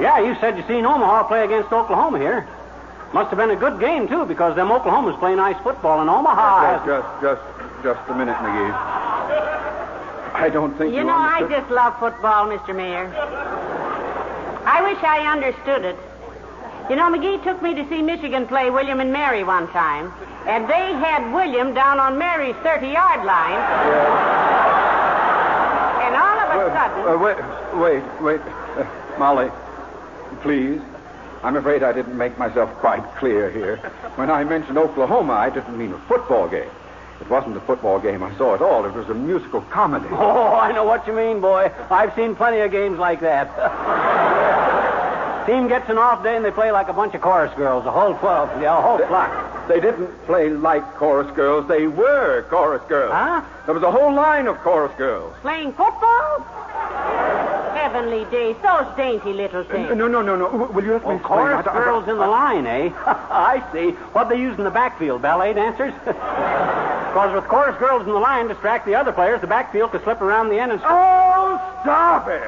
Yeah, 0.00 0.20
you 0.20 0.34
said 0.40 0.56
you 0.56 0.64
seen 0.66 0.84
Omaha 0.86 1.24
play 1.24 1.44
against 1.44 1.72
Oklahoma 1.72 2.18
here. 2.18 2.46
Must 3.12 3.28
have 3.28 3.38
been 3.38 3.50
a 3.50 3.56
good 3.56 3.78
game, 3.78 4.08
too, 4.08 4.24
because 4.24 4.56
them 4.56 4.68
Oklahomans 4.68 5.18
play 5.18 5.34
nice 5.34 5.60
football, 5.62 6.00
in 6.00 6.08
Omaha 6.08 6.84
Just, 6.86 7.20
just, 7.20 7.20
just, 7.20 7.42
just 7.82 8.10
a 8.10 8.14
minute, 8.14 8.36
McGee. 8.36 8.72
I 10.34 10.48
don't 10.50 10.76
think 10.78 10.92
you, 10.92 11.00
You 11.00 11.04
know, 11.04 11.12
I 11.12 11.46
just 11.48 11.70
love 11.70 11.98
football, 11.98 12.46
Mr. 12.48 12.74
Mayor. 12.74 13.12
I 14.64 14.80
wish 14.82 15.02
I 15.02 15.26
understood 15.30 15.84
it. 15.84 15.96
You 16.88 16.96
know, 16.96 17.10
McGee 17.12 17.42
took 17.44 17.60
me 17.62 17.74
to 17.74 17.88
see 17.88 18.00
Michigan 18.02 18.46
play 18.46 18.70
William 18.70 19.00
and 19.00 19.12
Mary 19.12 19.44
one 19.44 19.68
time, 19.68 20.12
and 20.46 20.68
they 20.68 20.92
had 20.94 21.32
William 21.32 21.74
down 21.74 22.00
on 22.00 22.18
Mary's 22.18 22.56
30 22.62 22.88
yard 22.88 23.24
line. 23.24 23.60
And 26.02 26.16
all 26.16 26.38
of 26.40 26.50
a 26.50 26.56
Well, 26.56 26.61
sudden. 26.72 27.08
uh, 27.08 27.18
wait, 27.18 27.36
wait, 27.80 28.22
wait. 28.22 28.40
Uh, 28.40 28.86
Molly, 29.18 29.50
please. 30.42 30.80
I'm 31.42 31.56
afraid 31.56 31.82
I 31.82 31.92
didn't 31.92 32.16
make 32.16 32.38
myself 32.38 32.70
quite 32.76 33.02
clear 33.16 33.50
here. 33.50 33.76
When 34.14 34.30
I 34.30 34.44
mentioned 34.44 34.78
Oklahoma, 34.78 35.32
I 35.32 35.50
didn't 35.50 35.76
mean 35.76 35.92
a 35.92 35.98
football 36.06 36.48
game. 36.48 36.70
It 37.20 37.28
wasn't 37.28 37.56
a 37.56 37.60
football 37.60 37.98
game 38.00 38.22
I 38.22 38.36
saw 38.36 38.54
at 38.54 38.62
all. 38.62 38.84
It 38.84 38.94
was 38.94 39.08
a 39.08 39.14
musical 39.14 39.60
comedy. 39.62 40.06
Oh, 40.10 40.54
I 40.54 40.72
know 40.72 40.84
what 40.84 41.06
you 41.06 41.12
mean, 41.12 41.40
boy. 41.40 41.70
I've 41.90 42.14
seen 42.14 42.34
plenty 42.36 42.60
of 42.60 42.70
games 42.70 42.98
like 42.98 43.20
that. 43.20 43.48
Team 45.46 45.66
gets 45.68 45.88
an 45.90 45.98
off 45.98 46.22
day 46.22 46.36
and 46.36 46.44
they 46.44 46.50
play 46.52 46.70
like 46.70 46.88
a 46.88 46.92
bunch 46.92 47.14
of 47.14 47.20
chorus 47.20 47.52
girls, 47.56 47.84
a 47.84 47.90
whole 47.90 48.14
12, 48.14 48.62
yeah, 48.62 48.78
a 48.78 48.80
whole 48.80 48.98
flock. 49.08 49.68
They 49.68 49.80
didn't 49.80 50.06
play 50.26 50.50
like 50.50 50.84
chorus 50.94 51.30
girls. 51.34 51.66
They 51.68 51.86
were 51.88 52.42
chorus 52.48 52.82
girls. 52.88 53.12
Huh? 53.12 53.42
There 53.66 53.74
was 53.74 53.82
a 53.82 53.90
whole 53.90 54.14
line 54.14 54.46
of 54.46 54.56
chorus 54.58 54.92
girls. 54.96 55.34
Playing 55.42 55.72
football? 55.72 56.40
Heavenly 57.74 58.24
days, 58.30 58.54
those 58.62 58.86
dainty 58.96 59.32
little 59.32 59.64
things. 59.64 59.90
Uh, 59.90 59.94
No, 59.94 60.06
no, 60.06 60.22
no, 60.22 60.36
no. 60.36 60.46
W- 60.50 60.72
Will 60.72 60.84
you 60.84 60.92
let 60.92 61.02
me 61.02 61.08
Oh, 61.08 61.16
explain? 61.16 61.38
chorus 61.38 61.58
I 61.58 61.62
don't- 61.62 61.68
I 61.68 61.78
don't- 61.78 61.84
girls 61.84 62.08
in 62.08 62.18
the 62.18 62.26
line, 62.26 62.66
eh? 62.66 62.90
I 63.06 63.62
see. 63.72 63.90
What 64.12 64.28
they 64.28 64.36
use 64.36 64.56
in 64.58 64.64
the 64.64 64.70
backfield, 64.70 65.22
ballet 65.22 65.52
dancers? 65.54 65.92
Because 67.12 67.34
with 67.34 67.44
chorus 67.46 67.76
girls 67.76 68.06
in 68.06 68.08
the 68.14 68.18
line 68.18 68.48
distract 68.48 68.86
the 68.86 68.94
other 68.94 69.12
players, 69.12 69.42
the 69.42 69.46
backfield 69.46 69.90
could 69.90 70.02
slip 70.02 70.22
around 70.22 70.48
the 70.48 70.58
end 70.58 70.72
and... 70.72 70.80
Oh, 70.82 71.60
stop 71.82 72.26
it! 72.26 72.40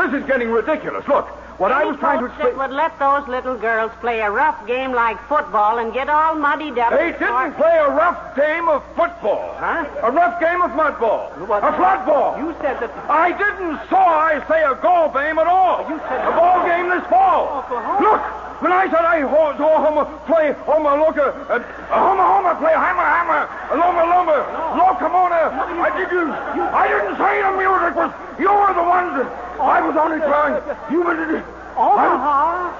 This 0.00 0.22
is 0.22 0.26
getting 0.26 0.50
ridiculous. 0.50 1.06
Look, 1.06 1.26
what 1.60 1.72
I 1.72 1.82
Any 1.82 1.90
was 1.92 2.00
trying 2.00 2.20
to 2.20 2.26
explain. 2.26 2.56
would 2.56 2.70
let 2.72 2.98
those 2.98 3.28
little 3.28 3.56
girls 3.56 3.92
play 4.00 4.20
a 4.20 4.30
rough 4.30 4.66
game 4.66 4.92
like 4.92 5.20
football 5.28 5.76
and 5.78 5.92
get 5.92 6.08
all 6.08 6.34
muddied 6.34 6.78
up. 6.78 6.90
They 6.90 7.12
didn't 7.12 7.52
play 7.54 7.76
a 7.76 7.90
rough 7.92 8.34
game 8.34 8.68
of 8.68 8.82
football. 8.96 9.54
Huh? 9.60 9.84
A 10.02 10.10
rough 10.10 10.40
game 10.40 10.62
of 10.62 10.70
mudball. 10.72 11.28
What? 11.46 11.62
A 11.62 11.72
flat 11.76 12.06
ball. 12.06 12.38
You 12.40 12.56
said 12.64 12.80
that... 12.80 12.88
I 13.10 13.32
didn't 13.36 13.76
saw 13.90 14.00
I 14.08 14.40
say 14.48 14.64
a 14.64 14.74
goal 14.80 15.12
game 15.12 15.38
at 15.38 15.46
all. 15.46 15.84
You 15.90 16.00
said- 16.08 16.24
a 16.24 16.32
ball 16.32 16.64
game 16.64 16.88
this 16.88 17.04
fall. 17.12 17.60
Oklahoma. 17.68 18.00
Look, 18.08 18.22
when 18.64 18.72
I 18.72 18.88
said 18.88 19.04
I 19.04 19.20
saw 19.56 19.84
Homer 19.84 20.04
play 20.24 20.52
Homer 20.64 20.96
Looker, 20.96 21.28
uh, 21.48 21.60
Homer 21.92 22.24
Homer 22.24 22.54
play 22.56 22.72
Hammer 22.72 23.04
Hammer, 23.04 23.48
Lumber 23.76 24.04
Lumber, 24.08 24.40
Locomona. 24.80 25.48
I 25.80 25.88
did 25.96 26.08
you, 26.12 26.24
I 26.28 26.88
didn't 26.88 27.16
say 27.20 27.40
the 27.40 27.52
music 27.56 27.92
was. 27.96 28.12
You 28.40 28.52
were 28.52 28.72
the 28.76 28.84
ones. 28.84 29.16
That, 29.16 29.49
I 29.60 29.80
was 29.82 29.96
only 29.96 30.18
trying. 30.18 30.54
You 30.90 31.02
were. 31.02 31.14
the- 31.14 31.44
Omaha? 31.76 32.72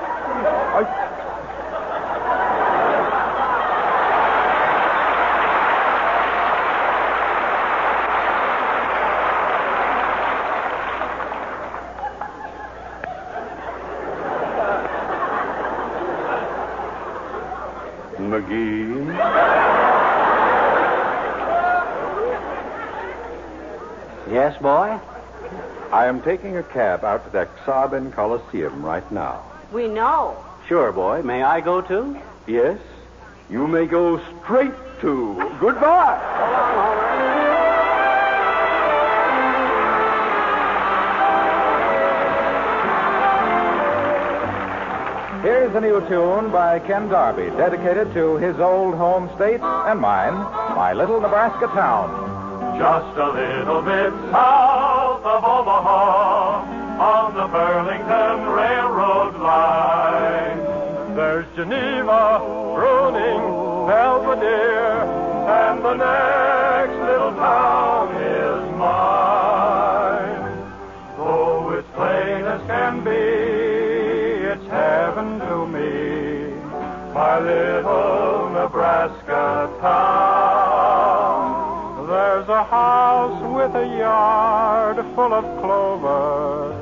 I, 0.76 1.10
McGee. 18.18 18.90
Yes, 24.30 24.56
boy? 24.62 25.00
I 26.10 26.12
am 26.12 26.22
taking 26.22 26.56
a 26.56 26.64
cab 26.64 27.04
out 27.04 27.24
to 27.24 27.30
that 27.34 27.48
Sabin 27.64 28.10
Coliseum 28.10 28.84
right 28.84 29.08
now. 29.12 29.44
We 29.72 29.86
know. 29.86 30.44
Sure, 30.66 30.90
boy. 30.90 31.22
May 31.22 31.44
I 31.44 31.60
go 31.60 31.82
too? 31.82 32.18
Yes? 32.48 32.80
You 33.48 33.68
may 33.68 33.86
go 33.86 34.20
straight 34.42 34.74
to. 35.02 35.56
Goodbye. 35.60 36.18
Here's 45.44 45.72
a 45.76 45.80
new 45.80 46.00
tune 46.08 46.50
by 46.50 46.80
Ken 46.80 47.08
Darby, 47.08 47.50
dedicated 47.56 48.12
to 48.14 48.36
his 48.38 48.58
old 48.58 48.96
home 48.96 49.30
state 49.36 49.60
and 49.60 50.00
mine, 50.00 50.34
my 50.74 50.92
little 50.92 51.20
Nebraska 51.20 51.68
town. 51.68 52.30
Just 52.80 53.16
a 53.16 53.30
little 53.30 53.82
bit 53.82 54.10
south 55.22 55.26
of 55.26 55.44
Omaha 55.44 56.64
on 57.00 57.34
the 57.34 57.46
Burlington 57.48 58.46
Railroad 58.48 59.36
line. 59.40 60.58
There's 61.14 61.46
Geneva, 61.56 62.40
Bruning, 62.74 63.86
Belvidere, 63.86 65.04
and 65.48 65.84
the 65.84 65.94
next 65.94 66.98
little 67.06 67.32
town 67.32 68.14
is 68.16 68.78
mine. 68.78 70.42
Though 71.16 71.72
it's 71.78 71.88
plain 71.94 72.44
as 72.44 72.60
can 72.66 73.04
be, 73.04 73.10
it's 73.10 74.66
heaven 74.68 75.38
to 75.40 75.66
me, 75.66 76.54
my 77.12 77.38
little 77.40 78.50
Nebraska 78.50 79.70
town. 79.80 80.19
A 82.60 82.64
house 82.64 83.40
with 83.56 83.74
a 83.74 83.86
yard 83.96 84.96
full 85.14 85.32
of 85.32 85.44
clover, 85.60 86.74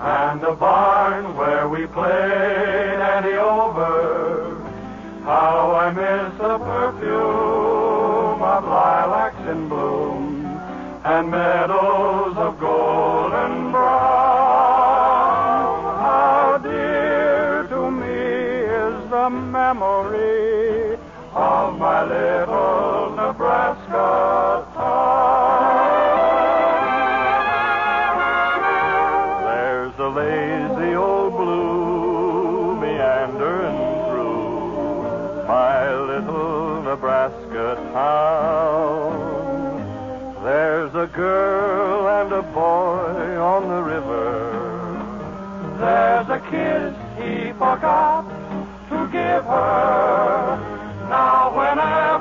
and 0.00 0.42
a 0.42 0.54
barn 0.54 1.36
where 1.36 1.68
we 1.68 1.86
played 1.86 2.98
Annie 3.12 3.36
over. 3.36 4.56
How 5.24 5.74
I 5.84 5.90
miss 5.90 6.32
the 6.38 6.56
perfume 6.56 8.40
of 8.54 8.64
lilacs 8.64 9.44
in 9.50 9.68
bloom 9.68 10.46
and 11.04 11.30
meadows 11.30 12.34
of 12.38 12.58
golden 12.58 13.70
brown. 13.70 13.84
How 16.06 16.58
dear 16.62 17.66
to 17.68 17.90
me 17.90 18.22
is 18.80 19.10
the 19.10 19.28
memory 19.28 20.96
of 21.34 21.78
my 21.78 22.02
little 22.02 23.10
Nebraska 23.14 24.77
a 40.98 41.06
girl 41.06 42.08
and 42.08 42.32
a 42.32 42.42
boy 42.42 43.36
on 43.38 43.68
the 43.68 43.80
river. 43.80 44.98
There's 45.78 46.28
a 46.28 46.40
kiss 46.50 46.94
he 47.16 47.52
forgot 47.52 48.24
to 48.88 49.06
give 49.12 49.44
her. 49.44 50.58
Now 51.08 51.56
whenever 51.56 52.17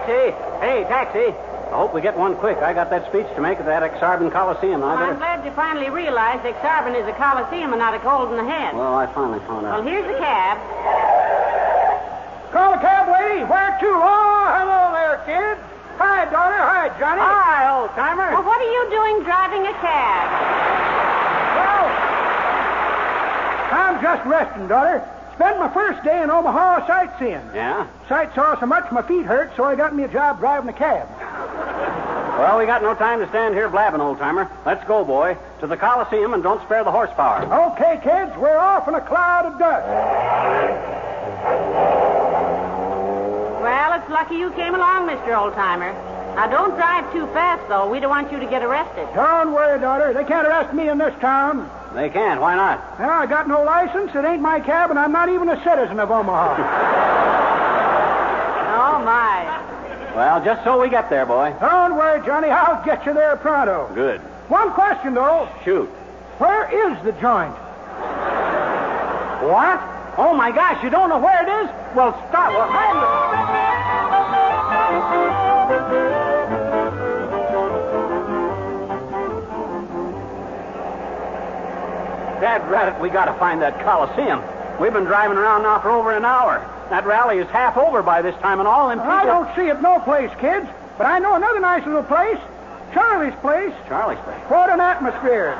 taxi! 0.00 0.32
Hey, 0.60 0.84
taxi! 0.84 1.34
I 1.70 1.76
hope 1.78 1.94
we 1.94 2.00
get 2.00 2.16
one 2.16 2.34
quick. 2.36 2.58
I 2.58 2.72
got 2.72 2.90
that 2.90 3.06
speech 3.08 3.26
to 3.36 3.40
make 3.40 3.58
at 3.58 3.66
that 3.66 3.82
Ak-Sar-Ben 3.82 4.30
Coliseum. 4.30 4.80
Well, 4.80 4.90
I 4.90 5.06
I'm 5.06 5.16
glad 5.18 5.44
you 5.44 5.52
finally 5.52 5.88
realized 5.88 6.44
Ak-Sar-Ben 6.44 6.96
is 6.96 7.06
a 7.06 7.12
coliseum 7.14 7.72
and 7.72 7.78
not 7.78 7.94
a 7.94 8.00
cold 8.00 8.30
in 8.30 8.36
the 8.36 8.44
head. 8.44 8.74
Well, 8.74 8.94
I 8.94 9.06
finally 9.14 9.38
found 9.46 9.66
out. 9.66 9.78
Well, 9.78 9.86
here's 9.86 10.06
the 10.06 10.18
cab. 10.18 10.58
Call 12.50 12.74
a 12.74 12.78
cab, 12.82 13.06
lady. 13.06 13.44
Where 13.46 13.70
to? 13.78 13.86
Oh, 13.86 14.44
hello 14.50 14.90
there, 14.90 15.22
kid. 15.30 15.62
Hi, 16.02 16.24
daughter. 16.26 16.58
Hi, 16.58 16.90
Johnny. 16.98 17.22
Hi, 17.22 17.70
old 17.70 17.90
timer. 17.94 18.34
Well, 18.34 18.42
what 18.42 18.58
are 18.58 18.72
you 18.72 18.90
doing 18.90 19.22
driving 19.22 19.62
a 19.62 19.74
cab? 19.78 20.26
Well, 21.54 21.86
I'm 23.78 24.02
just 24.02 24.26
resting, 24.26 24.66
daughter. 24.66 25.06
Spent 25.40 25.58
my 25.58 25.72
first 25.72 26.04
day 26.04 26.22
in 26.22 26.30
Omaha 26.30 26.86
sightseeing. 26.86 27.40
Yeah? 27.54 27.86
Sight 28.10 28.34
saw 28.34 28.60
so 28.60 28.66
much 28.66 28.92
my 28.92 29.00
feet 29.00 29.24
hurt, 29.24 29.50
so 29.56 29.64
I 29.64 29.74
got 29.74 29.96
me 29.96 30.02
a 30.02 30.08
job 30.08 30.38
driving 30.38 30.68
a 30.68 30.72
cab. 30.74 31.08
Well, 32.38 32.58
we 32.58 32.66
got 32.66 32.82
no 32.82 32.94
time 32.94 33.20
to 33.20 33.28
stand 33.30 33.54
here 33.54 33.66
blabbing, 33.70 34.02
old 34.02 34.18
timer. 34.18 34.50
Let's 34.66 34.86
go, 34.86 35.02
boy. 35.02 35.38
To 35.60 35.66
the 35.66 35.78
Coliseum 35.78 36.34
and 36.34 36.42
don't 36.42 36.60
spare 36.64 36.84
the 36.84 36.90
horsepower. 36.90 37.48
Okay, 37.72 37.98
kids, 38.04 38.36
we're 38.36 38.58
off 38.58 38.86
in 38.86 38.94
a 38.94 39.00
cloud 39.00 39.46
of 39.46 39.58
dust. 39.58 39.86
Well, 43.62 43.98
it's 43.98 44.10
lucky 44.10 44.36
you 44.36 44.50
came 44.50 44.74
along, 44.74 45.08
Mr. 45.08 45.32
Oldtimer. 45.32 45.94
Now, 46.36 46.48
don't 46.48 46.76
drive 46.76 47.10
too 47.14 47.24
fast, 47.28 47.66
though. 47.66 47.88
We 47.88 47.98
don't 47.98 48.10
want 48.10 48.30
you 48.30 48.40
to 48.40 48.46
get 48.46 48.62
arrested. 48.62 49.08
Don't 49.14 49.54
worry, 49.54 49.80
daughter. 49.80 50.12
They 50.12 50.24
can't 50.24 50.46
arrest 50.46 50.74
me 50.74 50.90
in 50.90 50.98
this 50.98 51.18
town. 51.18 51.70
They 51.94 52.08
can't. 52.08 52.40
Why 52.40 52.54
not? 52.54 53.00
Now, 53.00 53.10
I 53.10 53.26
got 53.26 53.48
no 53.48 53.62
license. 53.62 54.14
It 54.14 54.24
ain't 54.24 54.40
my 54.40 54.60
cab, 54.60 54.90
and 54.90 54.98
I'm 54.98 55.12
not 55.12 55.28
even 55.28 55.48
a 55.48 55.62
citizen 55.64 55.98
of 56.00 56.10
Omaha. 56.10 57.06
Oh, 58.82 58.98
my. 59.04 60.12
Well, 60.14 60.44
just 60.44 60.64
so 60.64 60.80
we 60.80 60.88
get 60.88 61.10
there, 61.10 61.26
boy. 61.26 61.54
Don't 61.60 61.96
worry, 61.96 62.24
Johnny. 62.24 62.48
I'll 62.48 62.84
get 62.84 63.04
you 63.04 63.12
there 63.14 63.36
pronto. 63.36 63.90
Good. 63.94 64.20
One 64.48 64.72
question, 64.72 65.14
though. 65.14 65.48
Shoot. 65.64 65.88
Where 66.38 66.64
is 66.68 67.02
the 67.04 67.12
joint? 67.20 67.54
What? 69.42 69.80
Oh, 70.18 70.34
my 70.36 70.50
gosh, 70.50 70.82
you 70.82 70.90
don't 70.90 71.08
know 71.08 71.18
where 71.18 71.42
it 71.42 71.48
is? 71.64 71.70
Well, 71.94 72.12
stop. 72.30 72.52
Well, 72.52 72.68
Dad 82.40 82.68
Rabbit, 82.70 83.00
we 83.00 83.10
gotta 83.10 83.34
find 83.34 83.60
that 83.62 83.78
Coliseum. 83.84 84.42
We've 84.80 84.92
been 84.92 85.04
driving 85.04 85.36
around 85.36 85.62
now 85.62 85.78
for 85.80 85.90
over 85.90 86.12
an 86.16 86.24
hour. 86.24 86.58
That 86.88 87.04
rally 87.06 87.38
is 87.38 87.46
half 87.48 87.76
over 87.76 88.02
by 88.02 88.22
this 88.22 88.34
time, 88.40 88.58
and 88.60 88.66
all 88.68 88.88
them 88.88 88.98
people... 88.98 89.12
I 89.12 89.24
don't 89.24 89.54
see 89.54 89.68
it 89.68 89.80
no 89.82 90.00
place, 90.00 90.30
kids. 90.40 90.66
But 90.96 91.06
I 91.06 91.18
know 91.18 91.34
another 91.34 91.60
nice 91.60 91.84
little 91.86 92.02
place. 92.02 92.38
Charlie's 92.92 93.34
place. 93.40 93.72
Charlie's 93.88 94.18
place. 94.20 94.40
What 94.48 94.70
an 94.70 94.80
atmosphere. 94.80 95.54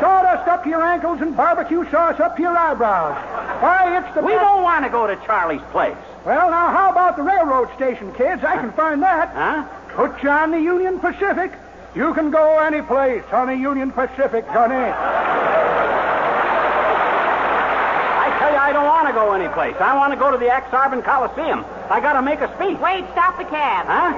Sawdust 0.00 0.46
up 0.48 0.62
to 0.64 0.68
your 0.70 0.82
ankles 0.82 1.20
and 1.20 1.36
barbecue 1.36 1.88
sauce 1.90 2.20
up 2.20 2.36
to 2.36 2.42
your 2.42 2.56
eyebrows. 2.56 3.16
Why, 3.62 3.98
it's 3.98 4.14
the 4.14 4.20
We 4.22 4.32
best- 4.32 4.44
don't 4.44 4.62
want 4.62 4.84
to 4.84 4.90
go 4.90 5.06
to 5.06 5.16
Charlie's 5.26 5.62
place. 5.72 5.96
Well, 6.24 6.50
now, 6.50 6.68
how 6.70 6.90
about 6.90 7.16
the 7.16 7.22
railroad 7.22 7.68
station, 7.74 8.12
kids? 8.14 8.44
I 8.44 8.56
can 8.56 8.70
find 8.72 9.02
that. 9.02 9.30
Huh? 9.34 9.64
Put 9.96 10.22
you 10.22 10.28
on 10.30 10.50
the 10.52 10.60
Union 10.60 11.00
Pacific. 11.00 11.52
You 11.94 12.12
can 12.14 12.30
go 12.30 12.58
any 12.58 12.82
place 12.82 13.24
on 13.32 13.46
the 13.48 13.56
Union 13.56 13.90
Pacific, 13.92 14.44
Johnny. 14.52 14.74
I 18.24 18.36
tell 18.38 18.50
you, 18.52 18.58
I 18.58 18.72
don't 18.72 18.84
want 18.86 19.03
to 19.14 19.20
go 19.20 19.32
anyplace. 19.32 19.76
I 19.78 19.94
want 19.96 20.12
to 20.12 20.18
go 20.18 20.30
to 20.30 20.38
the 20.38 20.50
Ak-Sar-Ben 20.50 21.02
Coliseum. 21.02 21.64
I 21.88 22.00
gotta 22.00 22.22
make 22.22 22.40
a 22.40 22.48
speech. 22.56 22.78
Wait, 22.78 23.04
stop 23.12 23.38
the 23.38 23.44
cab. 23.44 23.86
Huh? 23.86 24.10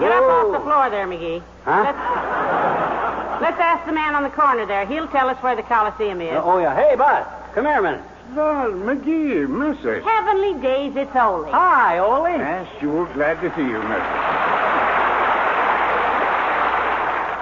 Get 0.00 0.10
up 0.10 0.24
off 0.24 0.52
the 0.52 0.60
floor 0.60 0.90
there, 0.90 1.06
McGee. 1.06 1.42
Huh? 1.64 1.84
Let's, 1.86 3.42
let's 3.42 3.60
ask 3.60 3.86
the 3.86 3.92
man 3.92 4.14
on 4.14 4.24
the 4.24 4.30
corner 4.30 4.66
there. 4.66 4.84
He'll 4.86 5.08
tell 5.08 5.28
us 5.28 5.40
where 5.42 5.54
the 5.54 5.62
Coliseum 5.62 6.20
is. 6.20 6.34
Oh, 6.34 6.58
yeah. 6.58 6.74
Hey, 6.74 6.96
Bud, 6.96 7.26
come 7.54 7.66
here 7.66 7.78
a 7.78 7.82
minute. 7.82 8.02
Well, 8.34 8.72
McGee, 8.72 9.46
Mrs. 9.46 10.02
Heavenly 10.02 10.60
days, 10.60 10.96
it's 10.96 11.14
Ole. 11.14 11.44
Hi, 11.52 11.98
Ole. 11.98 12.36
Yeah, 12.36 12.66
sure 12.80 13.06
glad 13.14 13.40
to 13.42 13.54
see 13.54 13.62
you, 13.62 13.78
Mrs. 13.78 14.44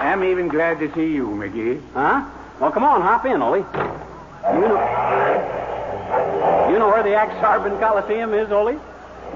I'm 0.02 0.24
even 0.24 0.48
glad 0.48 0.78
to 0.80 0.92
see 0.94 1.14
you, 1.14 1.28
McGee. 1.28 1.80
Huh? 1.94 2.28
Well, 2.60 2.72
come 2.72 2.84
on, 2.84 3.00
hop 3.00 3.24
in, 3.24 3.40
Ole. 3.40 3.58
You 3.58 4.68
know, 4.68 5.61
you 6.72 6.78
know 6.78 6.88
where 6.88 7.02
the 7.02 7.14
Ak-Sar-Ben 7.14 7.78
Coliseum 7.78 8.32
is, 8.32 8.50
Ole? 8.50 8.80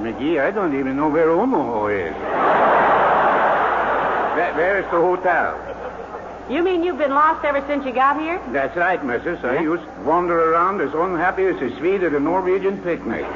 McGee, 0.00 0.40
I 0.40 0.50
don't 0.50 0.74
even 0.78 0.96
know 0.96 1.08
where 1.08 1.28
Omaha 1.30 1.86
is. 1.88 2.14
Where- 4.36 4.54
where 4.54 4.78
is 4.78 4.84
the 4.86 5.00
hotel? 5.00 5.54
You 6.48 6.62
mean 6.62 6.82
you've 6.82 6.96
been 6.96 7.14
lost 7.14 7.44
ever 7.44 7.62
since 7.66 7.84
you 7.84 7.92
got 7.92 8.18
here? 8.18 8.40
That's 8.52 8.74
right, 8.76 9.02
Mrs. 9.04 9.44
I 9.44 9.58
used 9.58 9.82
to 9.82 9.90
wander 10.04 10.52
around 10.52 10.80
as 10.80 10.94
unhappy 10.94 11.44
as 11.46 11.60
a 11.60 11.76
Swede 11.76 12.04
at 12.04 12.12
a 12.14 12.20
Norwegian 12.20 12.78
picnic. 12.78 13.26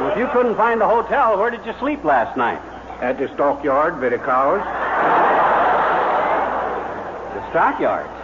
Well, 0.00 0.10
if 0.10 0.18
you 0.18 0.26
couldn't 0.28 0.56
find 0.56 0.82
a 0.82 0.88
hotel, 0.88 1.38
where 1.38 1.50
did 1.50 1.64
you 1.66 1.74
sleep 1.78 2.02
last 2.04 2.36
night? 2.36 2.58
At 3.00 3.18
the 3.18 3.28
stockyard 3.34 4.00
with 4.00 4.12
the 4.12 4.18
cows. 4.18 4.62
The 7.34 7.50
stockyards. 7.50 8.23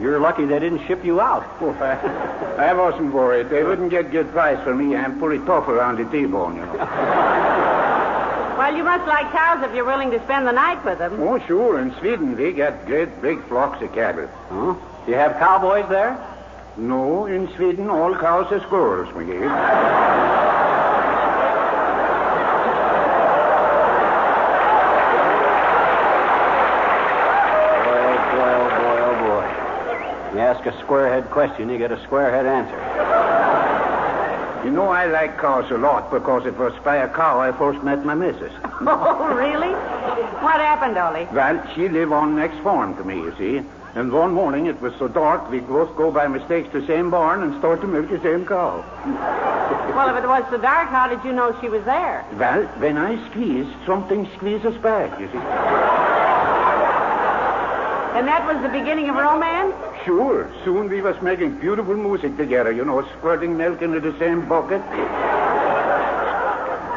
You're 0.00 0.18
lucky 0.18 0.44
they 0.46 0.58
didn't 0.58 0.86
ship 0.86 1.04
you 1.04 1.20
out. 1.20 1.44
Oh, 1.60 1.72
I, 1.72 2.70
I 2.70 2.72
wasn't 2.72 3.12
worried. 3.12 3.48
They 3.50 3.62
wouldn't 3.64 3.90
get 3.90 4.10
good 4.10 4.30
price 4.32 4.62
for 4.64 4.74
me. 4.74 4.96
I'm 4.96 5.18
pretty 5.18 5.44
tough 5.44 5.68
around 5.68 5.98
the 5.98 6.04
T-bone, 6.10 6.56
you 6.56 6.62
know. 6.66 7.36
Well, 8.60 8.76
you 8.76 8.84
must 8.84 9.06
like 9.08 9.32
cows 9.32 9.64
if 9.64 9.74
you're 9.74 9.86
willing 9.86 10.10
to 10.10 10.22
spend 10.24 10.46
the 10.46 10.52
night 10.52 10.84
with 10.84 10.98
them. 10.98 11.18
Oh, 11.22 11.38
sure. 11.46 11.80
In 11.80 11.94
Sweden, 11.98 12.36
they 12.36 12.52
got 12.52 12.84
great 12.84 13.22
big 13.22 13.42
flocks 13.48 13.82
of 13.82 13.90
cattle. 13.94 14.28
Huh? 14.50 14.74
Do 15.06 15.10
you 15.10 15.16
have 15.16 15.32
cowboys 15.38 15.88
there? 15.88 16.22
No, 16.76 17.24
in 17.24 17.48
Sweden, 17.56 17.88
all 17.88 18.14
cows 18.14 18.52
are 18.52 18.60
squirrels, 18.60 19.08
McGee. 19.14 20.46
ask 30.50 30.66
a 30.66 30.72
squarehead 30.84 31.30
question, 31.30 31.68
you 31.68 31.78
get 31.78 31.92
a 31.92 31.96
squarehead 31.98 32.44
answer. 32.44 32.80
You 34.64 34.72
know, 34.72 34.88
I 34.88 35.06
like 35.06 35.38
cows 35.38 35.70
a 35.70 35.78
lot 35.78 36.10
because 36.10 36.44
it 36.44 36.58
was 36.58 36.72
by 36.84 36.96
a 36.96 37.08
cow 37.08 37.38
I 37.40 37.52
first 37.52 37.82
met 37.84 38.04
my 38.04 38.14
missus. 38.14 38.52
Oh, 38.82 39.28
really? 39.34 39.68
What 40.42 40.58
happened, 40.58 40.96
Ollie? 40.96 41.28
Well, 41.32 41.62
she 41.74 41.86
lived 41.88 42.12
on 42.12 42.34
next 42.34 42.56
farm 42.64 42.96
to 42.96 43.04
me, 43.04 43.16
you 43.16 43.34
see. 43.36 43.62
And 43.94 44.10
one 44.10 44.32
morning 44.32 44.66
it 44.66 44.80
was 44.80 44.94
so 44.98 45.06
dark 45.06 45.50
we'd 45.50 45.68
both 45.68 45.94
go 45.96 46.10
by 46.10 46.26
mistake 46.28 46.72
to 46.72 46.80
the 46.80 46.86
same 46.86 47.10
barn 47.10 47.42
and 47.42 47.58
start 47.58 47.82
to 47.82 47.86
milk 47.86 48.08
the 48.08 48.20
same 48.22 48.46
cow. 48.46 48.82
Well, 49.94 50.16
if 50.16 50.24
it 50.24 50.26
was 50.26 50.44
so 50.50 50.56
dark, 50.56 50.88
how 50.88 51.08
did 51.08 51.22
you 51.24 51.32
know 51.32 51.54
she 51.60 51.68
was 51.68 51.84
there? 51.84 52.24
Well, 52.38 52.64
when 52.80 52.96
I 52.96 53.20
squeeze, 53.30 53.66
something 53.86 54.26
squeezes 54.36 54.76
back, 54.78 55.20
you 55.20 55.26
see. 55.28 56.39
And 58.16 58.26
that 58.26 58.46
was 58.46 58.60
the 58.62 58.68
beginning 58.68 59.08
of 59.08 59.16
romance? 59.16 59.74
Sure. 60.04 60.50
Soon 60.64 60.88
we 60.88 61.00
was 61.00 61.20
making 61.22 61.58
beautiful 61.60 61.94
music 61.96 62.36
together, 62.36 62.72
you 62.72 62.84
know, 62.84 63.06
squirting 63.18 63.56
milk 63.56 63.82
into 63.82 64.00
the 64.00 64.18
same 64.18 64.48
bucket. 64.48 64.82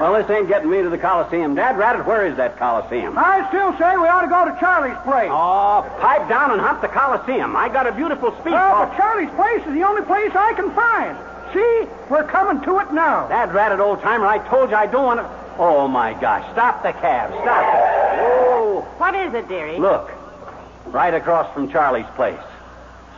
Well, 0.02 0.14
this 0.16 0.30
ain't 0.30 0.48
getting 0.48 0.70
me 0.70 0.82
to 0.82 0.90
the 0.90 0.98
Coliseum. 0.98 1.56
Dad 1.56 1.78
Rabbit, 1.78 2.06
where 2.06 2.26
is 2.26 2.36
that 2.38 2.58
Coliseum? 2.58 3.18
I 3.18 3.48
still 3.50 3.72
say 3.78 3.96
we 3.96 4.08
ought 4.08 4.24
to 4.24 4.28
go 4.28 4.44
to 4.44 4.60
Charlie's 4.60 4.98
place. 5.06 5.30
Oh, 5.32 5.86
pipe 6.02 6.28
down 6.28 6.52
and 6.52 6.60
hunt 6.60 6.82
the 6.82 6.90
Coliseum. 6.90 7.56
I 7.56 7.70
got 7.70 7.88
a 7.88 7.92
beautiful 7.92 8.32
speech. 8.42 8.52
Well, 8.52 8.88
but 8.88 8.98
Charlie's 8.98 9.30
place 9.36 9.62
is 9.68 9.74
the 9.74 9.84
only 9.84 10.02
place 10.02 10.32
I 10.36 10.54
can 10.54 10.74
find. 10.76 11.16
See? 11.54 11.88
We're 12.10 12.28
coming 12.28 12.62
to 12.66 12.80
it 12.80 12.92
now. 12.92 13.28
Dad 13.28 13.54
Rabbit, 13.54 13.80
old 13.80 14.02
timer, 14.02 14.26
I 14.26 14.40
told 14.50 14.72
you 14.72 14.76
I 14.76 14.88
don't 14.88 15.06
want 15.06 15.20
to. 15.22 15.30
Oh, 15.58 15.88
my 15.88 16.14
gosh. 16.20 16.44
Stop 16.52 16.82
the 16.82 16.92
cab. 16.94 17.30
Stop 17.30 17.64
it. 17.64 17.82
Oh. 18.20 18.82
What 18.98 19.14
is 19.16 19.34
it, 19.36 19.48
dearie? 19.48 19.78
Look, 19.78 20.12
right 20.94 21.14
across 21.14 21.52
from 21.54 21.70
Charlie's 21.70 22.06
place. 22.16 22.40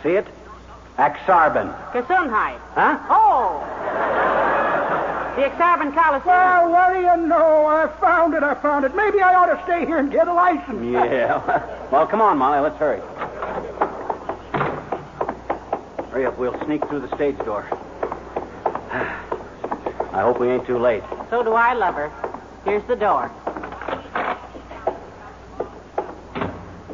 See 0.01 0.11
it? 0.11 0.25
Ak-Sar-Ben. 0.97 1.67
Gesundheit. 1.91 2.57
Huh? 2.73 2.97
Oh! 3.09 3.59
The 5.35 5.45
Ak-Sar-Ben 5.45 5.91
Coliseum. 5.91 6.25
Well, 6.25 6.71
what 6.71 6.93
do 6.93 6.99
you 6.99 7.27
know? 7.27 7.65
I 7.65 7.87
found 7.99 8.33
it. 8.33 8.43
I 8.43 8.55
found 8.55 8.85
it. 8.85 8.95
Maybe 8.95 9.21
I 9.21 9.35
ought 9.35 9.53
to 9.53 9.61
stay 9.65 9.85
here 9.85 9.97
and 9.97 10.09
get 10.09 10.29
a 10.29 10.33
license. 10.33 10.81
Yeah. 10.85 11.89
well, 11.91 12.07
come 12.07 12.21
on, 12.21 12.37
Molly. 12.37 12.61
Let's 12.61 12.77
hurry. 12.77 13.01
Hurry 16.11 16.25
up. 16.25 16.37
We'll 16.37 16.57
sneak 16.63 16.87
through 16.87 17.01
the 17.01 17.13
stage 17.15 17.37
door. 17.39 17.67
I 20.13 20.21
hope 20.21 20.39
we 20.39 20.47
ain't 20.47 20.65
too 20.65 20.77
late. 20.77 21.03
So 21.29 21.43
do 21.43 21.51
I 21.51 21.73
lover. 21.73 22.09
Here's 22.63 22.85
the 22.85 22.95
door. 22.95 23.29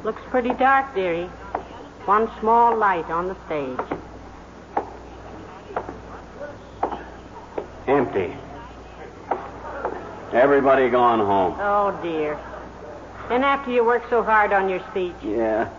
Looks 0.04 0.22
pretty 0.30 0.54
dark, 0.54 0.96
dearie. 0.96 1.30
One 2.06 2.30
small 2.40 2.76
light 2.76 3.06
on 3.10 3.28
the 3.28 3.36
stage. 3.46 4.00
Empty. 7.88 8.34
Everybody 10.34 10.90
gone 10.90 11.20
home. 11.20 11.56
Oh, 11.60 11.98
dear. 12.02 12.40
And 13.30 13.44
after 13.46 13.72
you 13.72 13.84
work 13.84 14.04
so 14.10 14.24
hard 14.24 14.54
on 14.54 14.70
your 14.70 14.80
speech. 14.90 15.14
Yeah. 15.24 15.70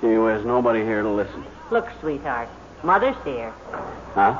Gee 0.00 0.18
whiz, 0.18 0.44
nobody 0.44 0.80
here 0.80 1.02
to 1.02 1.08
listen. 1.08 1.44
Look, 1.70 1.88
sweetheart, 2.00 2.48
Mother's 2.82 3.16
here. 3.24 3.52
Huh? 4.14 4.36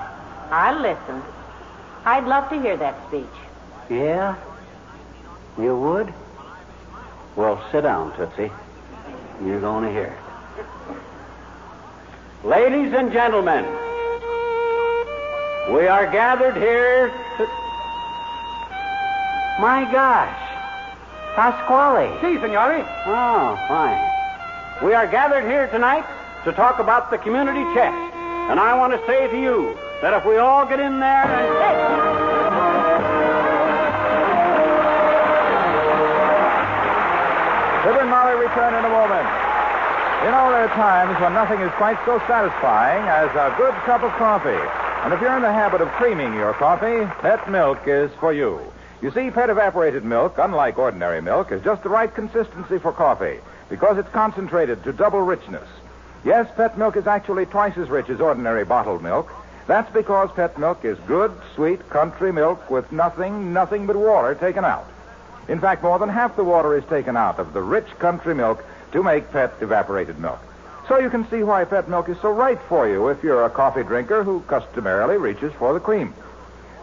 I'll 0.50 0.80
listen. 0.80 1.22
I'd 2.04 2.26
love 2.26 2.50
to 2.50 2.60
hear 2.60 2.76
that 2.76 2.96
speech. 3.06 3.24
Yeah? 3.88 4.34
You 5.56 5.76
would? 5.78 6.12
Well, 7.36 7.64
sit 7.70 7.82
down, 7.82 8.16
Tootsie. 8.16 8.50
You're 9.44 9.60
going 9.60 9.84
to 9.84 9.90
hear 9.90 10.04
it. 10.04 10.18
Ladies 12.46 12.92
and 12.92 13.12
gentlemen, 13.12 13.64
we 15.72 15.86
are 15.86 16.10
gathered 16.10 16.56
here 16.56 17.08
to... 17.38 17.46
My 19.60 19.88
gosh. 19.92 20.38
Pasquale. 21.34 22.20
Si, 22.20 22.38
signore. 22.40 22.84
Oh, 23.06 23.56
fine. 23.68 24.00
We 24.84 24.94
are 24.94 25.06
gathered 25.06 25.44
here 25.44 25.68
tonight 25.68 26.04
to 26.44 26.52
talk 26.52 26.78
about 26.78 27.10
the 27.10 27.18
community 27.18 27.62
chest. 27.74 27.94
And 28.50 28.58
I 28.58 28.74
want 28.76 28.92
to 28.92 29.06
say 29.06 29.28
to 29.28 29.40
you 29.40 29.78
that 30.02 30.12
if 30.14 30.24
we 30.26 30.36
all 30.36 30.66
get 30.66 30.80
in 30.80 30.98
there 30.98 31.24
and... 31.24 32.11
return 38.42 38.74
in 38.74 38.84
a 38.84 38.90
moment. 38.90 39.28
You 40.26 40.30
know, 40.30 40.50
there 40.50 40.66
are 40.66 40.74
times 40.74 41.20
when 41.20 41.32
nothing 41.32 41.60
is 41.60 41.70
quite 41.78 41.98
so 42.04 42.18
satisfying 42.26 43.06
as 43.06 43.30
a 43.38 43.54
good 43.56 43.74
cup 43.86 44.02
of 44.02 44.10
coffee. 44.18 44.62
And 45.04 45.12
if 45.12 45.20
you're 45.20 45.36
in 45.36 45.42
the 45.42 45.52
habit 45.52 45.80
of 45.80 45.88
creaming 45.92 46.34
your 46.34 46.52
coffee, 46.54 47.06
Pet 47.20 47.50
Milk 47.50 47.78
is 47.86 48.10
for 48.18 48.32
you. 48.32 48.60
You 49.00 49.10
see, 49.10 49.30
Pet 49.30 49.50
evaporated 49.50 50.04
milk, 50.04 50.38
unlike 50.38 50.78
ordinary 50.78 51.20
milk, 51.20 51.50
is 51.50 51.62
just 51.62 51.82
the 51.82 51.88
right 51.88 52.12
consistency 52.12 52.78
for 52.78 52.92
coffee 52.92 53.38
because 53.68 53.98
it's 53.98 54.08
concentrated 54.10 54.82
to 54.84 54.92
double 54.92 55.22
richness. 55.22 55.68
Yes, 56.24 56.48
Pet 56.56 56.78
Milk 56.78 56.96
is 56.96 57.06
actually 57.06 57.46
twice 57.46 57.76
as 57.76 57.88
rich 57.88 58.08
as 58.10 58.20
ordinary 58.20 58.64
bottled 58.64 59.02
milk. 59.02 59.32
That's 59.66 59.92
because 59.92 60.30
Pet 60.36 60.58
Milk 60.58 60.84
is 60.84 60.98
good, 61.06 61.32
sweet, 61.54 61.88
country 61.90 62.32
milk 62.32 62.70
with 62.70 62.90
nothing, 62.92 63.52
nothing 63.52 63.86
but 63.86 63.96
water 63.96 64.34
taken 64.34 64.64
out. 64.64 64.86
In 65.48 65.60
fact, 65.60 65.82
more 65.82 65.98
than 65.98 66.08
half 66.08 66.36
the 66.36 66.44
water 66.44 66.76
is 66.76 66.84
taken 66.84 67.16
out 67.16 67.38
of 67.38 67.52
the 67.52 67.62
rich 67.62 67.88
country 67.98 68.34
milk 68.34 68.64
to 68.92 69.02
make 69.02 69.30
Pet 69.32 69.54
evaporated 69.60 70.18
milk. 70.18 70.38
So 70.88 70.98
you 70.98 71.10
can 71.10 71.28
see 71.30 71.42
why 71.42 71.64
Pet 71.64 71.88
Milk 71.88 72.08
is 72.08 72.20
so 72.20 72.30
right 72.30 72.60
for 72.68 72.88
you 72.88 73.08
if 73.08 73.22
you're 73.22 73.44
a 73.44 73.50
coffee 73.50 73.82
drinker 73.82 74.24
who 74.24 74.40
customarily 74.40 75.16
reaches 75.16 75.52
for 75.54 75.72
the 75.72 75.80
cream. 75.80 76.12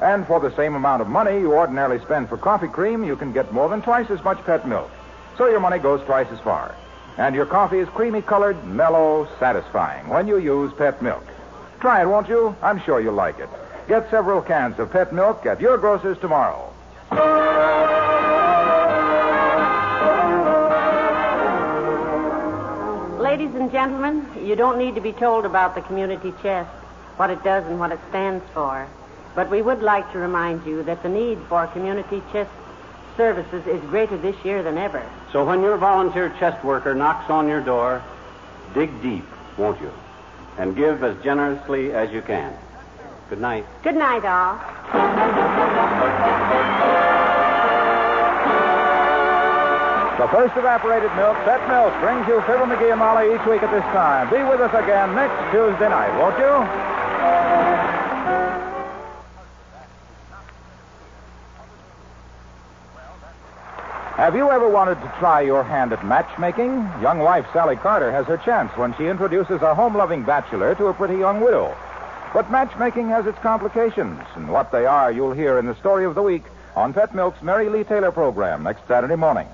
And 0.02 0.26
for 0.26 0.40
the 0.40 0.56
same 0.56 0.76
amount 0.76 1.02
of 1.02 1.10
money 1.10 1.40
you 1.40 1.54
ordinarily 1.54 2.00
spend 2.00 2.30
for 2.30 2.38
coffee 2.38 2.70
cream, 2.70 3.04
you 3.04 3.18
can 3.18 3.34
get 3.34 3.52
more 3.52 3.68
than 3.68 3.82
twice 3.82 4.10
as 4.10 4.24
much 4.24 4.44
Pet 4.46 4.68
Milk. 4.68 4.90
So 5.38 5.48
your 5.48 5.60
money 5.60 5.80
goes 5.80 6.02
twice 6.06 6.28
as 6.32 6.40
far. 6.40 6.74
And 7.18 7.36
your 7.36 7.46
coffee 7.46 7.80
is 7.80 7.90
creamy 7.90 8.22
colored, 8.22 8.64
mellow, 8.66 9.28
satisfying 9.40 10.08
when 10.08 10.28
you 10.28 10.38
use 10.38 10.72
Pet 10.74 11.02
Milk. 11.02 11.26
Try 11.82 12.02
it, 12.02 12.08
won't 12.08 12.30
you? 12.30 12.56
I'm 12.62 12.80
sure 12.82 13.02
you'll 13.02 13.14
like 13.14 13.40
it. 13.40 13.50
Get 13.90 14.10
several 14.10 14.42
cans 14.42 14.80
of 14.80 14.92
Pet 14.92 15.14
Milk 15.14 15.46
at 15.46 15.60
your 15.60 15.78
grocer's 15.78 16.18
tomorrow. 16.20 16.74
Ladies 23.40 23.56
and 23.56 23.72
gentlemen, 23.72 24.28
you 24.46 24.58
don't 24.58 24.78
need 24.78 24.96
to 24.96 25.02
be 25.02 25.14
told 25.14 25.46
about 25.46 25.74
the 25.74 25.80
community 25.80 26.34
chest, 26.42 26.70
what 27.16 27.30
it 27.30 27.42
does 27.42 27.66
and 27.68 27.80
what 27.80 27.90
it 27.90 28.00
stands 28.10 28.44
for. 28.54 28.86
But 29.34 29.50
we 29.50 29.62
would 29.62 29.82
like 29.82 30.12
to 30.12 30.20
remind 30.20 30.66
you 30.66 30.84
that 30.84 31.04
the 31.04 31.08
need 31.08 31.40
for 31.48 31.66
community 31.68 32.22
chest 32.34 32.52
services 33.16 33.66
is 33.66 33.80
greater 33.90 34.18
this 34.18 34.36
year 34.44 34.62
than 34.62 34.78
ever. 34.78 35.10
So 35.32 35.46
when 35.46 35.62
your 35.62 35.78
volunteer 35.78 36.36
chest 36.38 36.66
worker 36.66 36.94
knocks 36.94 37.30
on 37.30 37.48
your 37.48 37.62
door, 37.62 38.04
dig 38.74 39.02
deep, 39.02 39.24
won't 39.58 39.80
you? 39.80 39.94
And 40.58 40.76
give 40.76 41.02
as 41.02 41.16
generously 41.24 41.94
as 41.94 42.12
you 42.12 42.22
can. 42.22 42.54
Good 43.30 43.40
night. 43.40 43.66
Good 43.84 43.96
night, 43.96 44.26
all. 44.26 44.60
The 50.20 50.28
first 50.28 50.52
evaporated 50.58 51.16
milk, 51.16 51.38
Pet 51.46 51.66
Milk, 51.70 51.98
brings 52.02 52.28
you 52.28 52.42
Fibber 52.42 52.66
McGee 52.66 52.92
and 52.92 53.00
Molly 53.00 53.34
each 53.34 53.46
week 53.48 53.64
at 53.64 53.72
this 53.72 53.88
time. 53.96 54.30
Be 54.30 54.44
with 54.44 54.60
us 54.60 54.74
again 54.76 55.16
next 55.16 55.40
Tuesday 55.50 55.88
night, 55.88 56.12
won't 56.20 56.38
you? 56.38 57.00
Have 64.18 64.36
you 64.36 64.52
ever 64.52 64.68
wanted 64.68 64.96
to 64.96 65.14
try 65.20 65.40
your 65.40 65.64
hand 65.64 65.94
at 65.94 66.06
matchmaking? 66.06 66.70
Young 67.02 67.20
wife 67.20 67.46
Sally 67.54 67.78
Carter 67.78 68.12
has 68.12 68.26
her 68.26 68.36
chance 68.36 68.76
when 68.76 68.94
she 68.98 69.06
introduces 69.06 69.62
a 69.62 69.74
home 69.74 69.96
loving 69.96 70.24
bachelor 70.24 70.76
to 70.76 70.88
a 70.88 70.94
pretty 70.94 71.16
young 71.16 71.40
widow. 71.40 71.74
But 72.34 72.52
matchmaking 72.52 73.08
has 73.08 73.26
its 73.26 73.40
complications, 73.40 74.20
and 74.36 74.50
what 74.50 74.74
they 74.74 74.86
are 74.86 75.14
you'll 75.14 75.32
hear 75.32 75.58
in 75.60 75.66
the 75.66 75.76
story 75.76 76.04
of 76.04 76.16
the 76.16 76.22
week 76.22 76.44
on 76.76 76.92
Pet 76.92 77.16
Milk's 77.16 77.42
Mary 77.42 77.70
Lee 77.70 77.86
Taylor 77.86 78.12
program 78.12 78.64
next 78.64 78.86
Saturday 78.86 79.16
morning. 79.16 79.48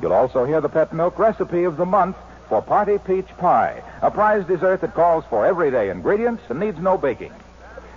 You'll 0.00 0.12
also 0.12 0.44
hear 0.44 0.60
the 0.60 0.68
Pet 0.68 0.92
Milk 0.92 1.18
recipe 1.18 1.64
of 1.64 1.76
the 1.76 1.86
month 1.86 2.16
for 2.48 2.62
Party 2.62 2.98
Peach 2.98 3.28
Pie, 3.38 3.82
a 4.02 4.10
prize 4.10 4.46
dessert 4.46 4.80
that 4.82 4.94
calls 4.94 5.24
for 5.28 5.46
everyday 5.46 5.90
ingredients 5.90 6.42
and 6.48 6.60
needs 6.60 6.78
no 6.78 6.96
baking. 6.96 7.32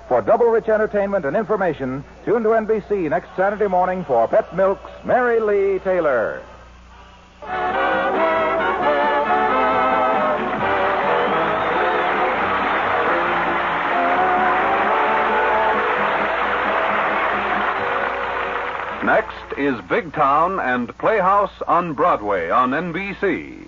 For 0.08 0.22
double 0.22 0.48
rich 0.48 0.70
entertainment 0.70 1.26
and 1.26 1.38
information, 1.38 2.04
tune 2.26 2.44
to 2.44 2.50
NBC 2.50 3.10
next 3.10 3.30
Saturday 3.36 3.68
morning 3.68 4.04
for 4.06 4.28
Pet 4.28 4.56
Milk's 4.56 4.92
Mary 5.04 5.40
Lee 5.40 5.80
Taylor. 5.80 6.42
Next 19.04 19.58
is 19.58 19.80
Big 19.88 20.14
Town 20.14 20.60
and 20.60 20.96
Playhouse 20.98 21.62
on 21.68 21.94
Broadway 21.94 22.50
on 22.50 22.72
NBC. 22.72 23.68